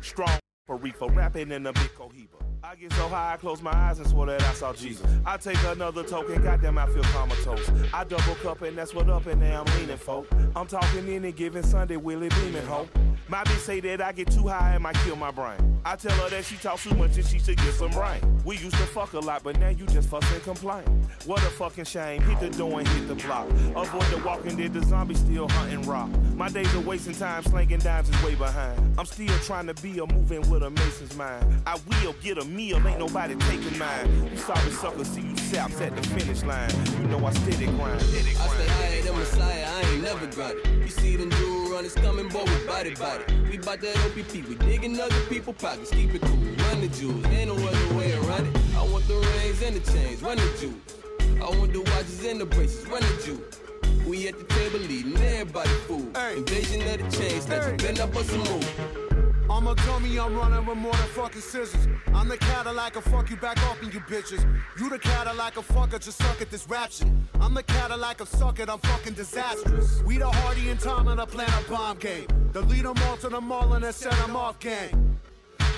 strong 0.00 0.43
for 0.66 0.76
reefer, 0.76 1.06
rapping 1.08 1.52
in 1.52 1.66
a 1.66 1.72
big 1.72 1.94
cohiba. 1.94 2.28
I 2.62 2.74
get 2.76 2.92
so 2.94 3.08
high, 3.08 3.34
I 3.34 3.36
close 3.36 3.60
my 3.60 3.74
eyes 3.74 3.98
and 3.98 4.08
swear 4.08 4.26
that 4.28 4.42
I 4.42 4.54
saw 4.54 4.72
Jesus. 4.72 5.06
I 5.26 5.36
take 5.36 5.62
another 5.64 6.02
token, 6.02 6.42
goddamn, 6.42 6.78
I 6.78 6.86
feel 6.86 7.02
comatose. 7.02 7.70
I 7.92 8.04
double 8.04 8.34
cup 8.36 8.62
and 8.62 8.78
that's 8.78 8.94
what 8.94 9.10
up 9.10 9.26
and 9.26 9.40
now 9.40 9.64
I'm 9.66 9.78
leaning, 9.78 9.98
folk. 9.98 10.26
I'm 10.56 10.66
talking 10.66 11.06
any 11.10 11.32
given 11.32 11.62
Sunday, 11.62 11.96
Willie 11.96 12.30
Beamen, 12.30 12.64
ho. 12.64 12.88
My 13.28 13.44
bitch 13.44 13.58
say 13.58 13.80
that 13.80 14.00
I 14.00 14.12
get 14.12 14.30
too 14.30 14.48
high 14.48 14.74
and 14.74 14.82
might 14.82 14.96
kill 14.96 15.16
my 15.16 15.30
brain. 15.30 15.80
I 15.86 15.96
tell 15.96 16.12
her 16.12 16.30
that 16.30 16.44
she 16.46 16.56
talks 16.56 16.84
too 16.84 16.94
much 16.94 17.16
and 17.16 17.26
she 17.26 17.38
should 17.38 17.58
get 17.58 17.74
some 17.74 17.90
rain. 17.92 18.20
We 18.44 18.56
used 18.56 18.76
to 18.76 18.86
fuck 18.86 19.12
a 19.12 19.18
lot, 19.18 19.42
but 19.42 19.58
now 19.58 19.68
you 19.68 19.86
just 19.86 20.08
fuss 20.08 20.24
and 20.32 20.42
complain. 20.42 20.84
What 21.26 21.40
a 21.40 21.50
fucking 21.50 21.84
shame. 21.84 22.22
Hit 22.22 22.40
the 22.40 22.50
door 22.56 22.78
and 22.80 22.88
hit 22.88 23.08
the 23.08 23.14
block. 23.14 23.48
Avoid 23.76 24.04
the 24.10 24.22
walking 24.24 24.56
dead, 24.56 24.72
the 24.72 24.82
zombie 24.84 25.14
still 25.14 25.48
hunting 25.48 25.82
rock. 25.82 26.08
My 26.34 26.48
days 26.48 26.72
of 26.74 26.86
wasting 26.86 27.14
time 27.14 27.42
slinging 27.44 27.80
dimes 27.80 28.08
is 28.08 28.22
way 28.22 28.34
behind. 28.34 28.98
I'm 28.98 29.06
still 29.06 29.36
trying 29.40 29.66
to 29.66 29.74
be 29.74 29.98
a 29.98 30.06
moving 30.06 30.42
with 30.54 30.62
a 30.62 30.70
mason's 30.70 31.16
mind. 31.16 31.44
I 31.66 31.74
will 31.88 32.14
get 32.22 32.38
a 32.38 32.44
meal, 32.44 32.76
ain't 32.86 33.00
nobody 33.00 33.34
taking 33.50 33.76
mine. 33.76 34.30
You 34.30 34.36
sorry 34.36 34.70
suckers, 34.70 35.08
see 35.08 35.22
you 35.22 35.36
saps 35.36 35.80
at 35.80 35.96
the 35.96 36.02
finish 36.10 36.44
line. 36.44 36.70
You 37.00 37.08
know 37.08 37.26
I 37.26 37.32
steady 37.32 37.66
grind. 37.66 38.00
Steady 38.00 38.30
I 38.30 38.46
grind. 38.46 38.50
stay 38.52 38.68
higher 38.68 39.02
than 39.02 39.18
Messiah, 39.18 39.66
I 39.68 39.80
ain't 39.90 40.02
never 40.04 40.26
got 40.28 40.54
it. 40.54 40.66
You 40.66 40.88
see 40.88 41.16
them 41.16 41.30
dual 41.30 41.72
runners 41.72 41.94
coming, 41.94 42.28
boy, 42.28 42.44
we 42.44 42.66
body 42.68 42.94
body. 42.94 43.24
We 43.50 43.58
bout 43.58 43.80
that 43.80 43.96
OPP, 44.06 44.48
we 44.48 44.54
digging 44.54 45.00
other 45.00 45.20
people 45.28 45.54
pockets, 45.54 45.90
keep 45.90 46.14
it 46.14 46.22
cool, 46.22 46.38
run 46.38 46.80
the 46.80 46.88
jewels, 46.88 47.26
ain't 47.26 47.48
no 47.48 47.56
other 47.56 47.94
way 47.98 48.12
around 48.12 48.46
it. 48.46 48.56
I 48.76 48.82
want 48.84 49.08
the 49.08 49.14
rings 49.14 49.60
and 49.60 49.74
the 49.74 49.92
chains, 49.92 50.22
run 50.22 50.36
the 50.36 50.56
jewels. 50.60 51.42
I 51.42 51.58
want 51.58 51.72
the 51.72 51.80
watches 51.80 52.24
and 52.24 52.40
the 52.40 52.46
braces, 52.46 52.86
run 52.86 53.02
the 53.02 53.22
jewels. 53.24 53.60
We 54.06 54.28
at 54.28 54.38
the 54.38 54.44
table 54.44 54.80
eating, 54.88 55.16
everybody 55.16 55.70
food. 55.88 56.16
Invasion 56.36 56.80
of 56.82 57.10
the 57.10 57.16
chain 57.18 57.40
snatcher, 57.40 57.76
bend 57.76 57.98
up 57.98 58.14
us 58.14 58.32
a 58.32 58.38
move. 58.38 59.23
I'm 59.50 59.66
a 59.66 59.74
dummy, 59.74 60.18
I'm 60.18 60.34
running 60.34 60.64
with 60.66 60.78
more 60.78 60.92
than 60.92 61.08
fucking 61.08 61.40
scissors. 61.40 61.86
I'm 62.14 62.28
the 62.28 62.36
Cadillac, 62.36 62.96
I 62.96 63.00
fuck 63.00 63.30
you 63.30 63.36
back 63.36 63.62
off 63.68 63.82
in 63.82 63.90
you 63.92 64.00
bitches. 64.00 64.42
You 64.78 64.88
the 64.88 64.98
Cadillac, 64.98 65.56
a 65.56 65.62
fucker, 65.62 66.00
just 66.00 66.18
suck 66.18 66.40
at 66.40 66.50
this 66.50 66.66
rap 66.68 66.90
shit. 66.90 67.08
I'm 67.40 67.52
the 67.54 67.62
Cadillac 67.62 68.20
of 68.20 68.28
suck 68.28 68.58
it, 68.58 68.68
I'm 68.70 68.78
fucking 68.78 69.14
disastrous. 69.14 70.02
We 70.02 70.18
the 70.18 70.30
Hardy 70.30 70.70
and 70.70 70.80
Tom 70.80 71.08
in 71.08 71.18
a 71.18 71.26
planet 71.26 71.68
bomb 71.68 71.98
game. 71.98 72.26
The 72.52 72.62
lead 72.62 72.86
'em 72.86 72.96
all 73.08 73.16
to 73.18 73.28
the 73.28 73.40
mall 73.40 73.74
and 73.74 73.84
then 73.84 73.92
set 73.92 74.18
'em 74.20 74.34
off 74.34 74.58
gang. 74.60 75.18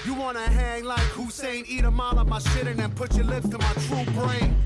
You 0.04 0.14
wanna 0.14 0.46
hang 0.48 0.84
like 0.84 1.08
Hussein, 1.16 1.64
eat 1.66 1.84
a 1.84 1.90
mile 1.90 2.18
of 2.18 2.28
my 2.28 2.38
shit 2.38 2.68
and 2.68 2.78
then 2.78 2.92
put 2.92 3.14
your 3.16 3.24
lips 3.24 3.48
to 3.48 3.58
my 3.58 3.72
true 3.88 4.04
brain. 4.14 4.56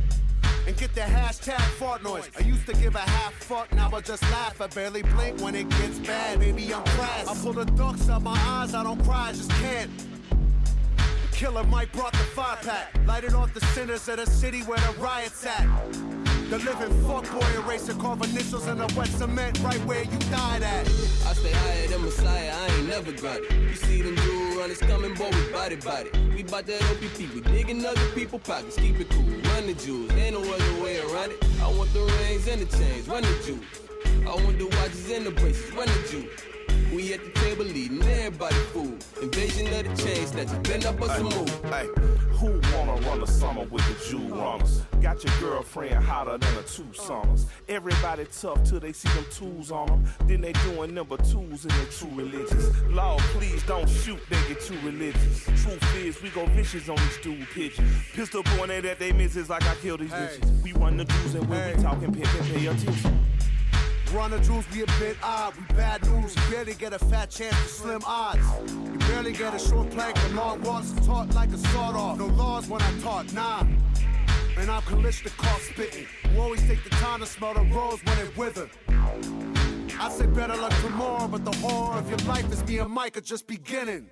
And 0.66 0.76
get 0.76 0.94
the 0.94 1.00
hashtag 1.00 1.60
fart 1.78 2.02
noise. 2.02 2.30
I 2.38 2.42
used 2.42 2.66
to 2.66 2.74
give 2.74 2.94
a 2.94 2.98
half 2.98 3.34
fuck, 3.34 3.72
now 3.74 3.90
I 3.92 4.00
just 4.00 4.22
laugh. 4.30 4.60
I 4.60 4.66
barely 4.68 5.02
blink 5.02 5.40
when 5.40 5.54
it 5.54 5.68
gets 5.70 5.98
bad. 5.98 6.38
Baby, 6.38 6.72
I'm 6.72 6.84
crass. 6.84 7.28
I 7.28 7.34
pull 7.42 7.52
the 7.52 7.64
ducks 7.64 8.08
out 8.08 8.22
my 8.22 8.38
eyes, 8.46 8.74
I 8.74 8.82
don't 8.82 9.02
cry, 9.04 9.28
I 9.28 9.32
just 9.32 9.50
can't. 9.50 9.90
Killer 11.32 11.64
Mike 11.64 11.90
brought 11.92 12.12
the 12.12 12.18
fire 12.18 12.58
pack. 12.62 12.94
Lighted 13.06 13.32
off 13.34 13.54
the 13.54 13.60
centers 13.66 14.08
of 14.08 14.18
the 14.18 14.26
city 14.26 14.60
where 14.62 14.78
the 14.78 15.00
riots 15.00 15.46
at. 15.46 15.66
The 16.50 16.58
living 16.58 16.90
fuckboy 17.04 17.62
eraser, 17.62 17.94
carve 17.94 18.22
initials 18.22 18.66
in 18.66 18.78
the 18.78 18.92
wet 18.96 19.06
cement 19.06 19.60
right 19.60 19.78
where 19.86 20.02
you 20.02 20.18
died 20.32 20.64
at. 20.64 20.84
I 21.24 21.32
stay 21.32 21.52
higher 21.52 21.86
than 21.86 22.02
Messiah, 22.02 22.52
I 22.52 22.66
ain't 22.74 22.88
never 22.88 23.12
got 23.12 23.38
it. 23.38 23.52
You 23.52 23.74
see 23.76 24.02
them 24.02 24.16
dual 24.16 24.58
runners 24.58 24.78
coming, 24.78 25.14
boy, 25.14 25.30
we 25.30 25.52
body 25.52 25.76
body. 25.76 26.10
We 26.34 26.42
bout 26.42 26.66
that 26.66 26.82
OPP, 26.90 27.32
we 27.36 27.40
digging 27.42 27.86
other 27.86 28.04
people 28.16 28.40
pockets, 28.40 28.74
keep 28.74 28.98
it 28.98 29.08
cool, 29.10 29.22
run 29.22 29.68
the 29.68 29.74
jewels, 29.74 30.10
ain't 30.14 30.34
no 30.34 30.40
other 30.40 30.82
way 30.82 30.98
around 30.98 31.30
it. 31.30 31.44
I 31.62 31.70
want 31.70 31.92
the 31.92 32.00
rings 32.00 32.48
and 32.48 32.62
the 32.62 32.76
chains, 32.76 33.06
run 33.06 33.22
the 33.22 33.42
jewels. 33.46 34.26
I 34.26 34.34
want 34.42 34.58
the 34.58 34.66
watches 34.66 35.08
and 35.08 35.26
the 35.26 35.30
braces, 35.30 35.70
run 35.70 35.86
the 35.86 36.08
jewels. 36.10 36.30
We 36.92 37.12
at 37.12 37.22
the 37.22 37.30
table 37.40 37.66
eating 37.68 38.02
everybody 38.02 38.54
food. 38.72 39.04
Invasion 39.22 39.66
of 39.68 39.96
the 39.96 40.02
chain 40.02 40.26
snatchers, 40.26 40.58
bend 40.58 40.86
up 40.86 41.00
us 41.00 41.20
a 41.20 41.22
move. 41.22 41.64
Hey, 41.66 41.86
who 42.32 42.60
wanna 42.74 43.00
run 43.06 43.20
the 43.20 43.28
summer 43.28 43.62
with 43.64 43.86
the 43.86 44.08
Jew 44.08 44.34
runners? 44.34 44.82
Got 45.00 45.22
your 45.22 45.32
girlfriend 45.38 46.02
hotter 46.04 46.36
than 46.36 46.56
a 46.56 46.62
two 46.62 46.92
summers. 46.92 47.46
Everybody 47.68 48.26
tough 48.36 48.64
till 48.64 48.80
they 48.80 48.92
see 48.92 49.08
them 49.10 49.24
tools 49.30 49.70
on 49.70 49.86
them. 49.86 50.04
Then 50.26 50.40
they 50.40 50.52
doing 50.52 50.92
number 50.92 51.16
twos 51.18 51.64
in 51.64 51.68
their 51.68 51.86
true 51.86 52.10
religious. 52.12 52.72
Lord, 52.88 53.20
please 53.34 53.62
don't 53.64 53.88
shoot, 53.88 54.18
they 54.28 54.42
get 54.48 54.60
too 54.60 54.78
religious. 54.82 55.44
Truth 55.62 55.96
is, 55.96 56.20
we 56.22 56.30
go 56.30 56.44
vicious 56.46 56.88
on 56.88 56.96
these 56.96 57.12
stupid 57.12 57.46
pigeons. 57.54 57.88
Pistol 58.14 58.42
pointed 58.42 58.84
at 58.84 58.98
they 58.98 59.12
misses 59.12 59.48
like 59.48 59.62
I 59.62 59.76
killed 59.76 60.00
these 60.00 60.10
bitches. 60.10 60.62
We 60.64 60.72
run 60.72 60.96
the 60.96 61.04
jewels 61.04 61.34
and 61.36 61.48
when 61.48 61.76
we 61.76 61.82
talking 61.84 62.12
pimp 62.12 62.34
and 62.34 62.46
pay 62.52 62.66
attention. 62.66 63.29
Run 64.12 64.32
the 64.32 64.40
jewels, 64.40 64.64
we 64.74 64.82
a 64.82 64.86
bit 64.98 65.16
odd. 65.22 65.54
We 65.56 65.74
bad 65.76 66.04
news, 66.10 66.34
you 66.34 66.42
barely 66.50 66.74
get 66.74 66.92
a 66.92 66.98
fat 66.98 67.30
chance 67.30 67.54
for 67.54 67.68
slim 67.68 68.02
odds. 68.04 68.40
You 68.68 68.98
barely 68.98 69.32
get 69.32 69.54
a 69.54 69.58
short 69.58 69.88
plank 69.90 70.18
for 70.18 70.34
long 70.34 70.60
walks. 70.62 70.92
Taught 71.06 71.32
like 71.34 71.50
a 71.50 71.58
sawed 71.58 71.94
off. 71.94 72.18
No 72.18 72.26
laws 72.26 72.68
when 72.68 72.82
I 72.82 72.98
taught, 73.00 73.32
nah. 73.32 73.60
And 74.58 74.68
I'm 74.68 74.82
Kalashnikov 74.82 75.60
spitting. 75.60 76.06
You 76.32 76.40
always 76.40 76.60
take 76.66 76.82
the 76.82 76.90
time 76.90 77.20
to 77.20 77.26
smell 77.26 77.54
the 77.54 77.60
rose 77.60 78.00
when 78.04 78.18
it 78.18 78.36
wither. 78.36 78.68
I 80.00 80.10
say 80.10 80.26
better 80.26 80.56
luck 80.56 80.72
tomorrow, 80.80 81.28
but 81.28 81.44
the 81.44 81.56
horror 81.58 81.98
of 81.98 82.08
your 82.08 82.18
life 82.28 82.50
is 82.52 82.66
me 82.66 82.78
and 82.78 82.90
Mike 82.90 83.16
are 83.16 83.20
just 83.20 83.46
beginning. 83.46 84.10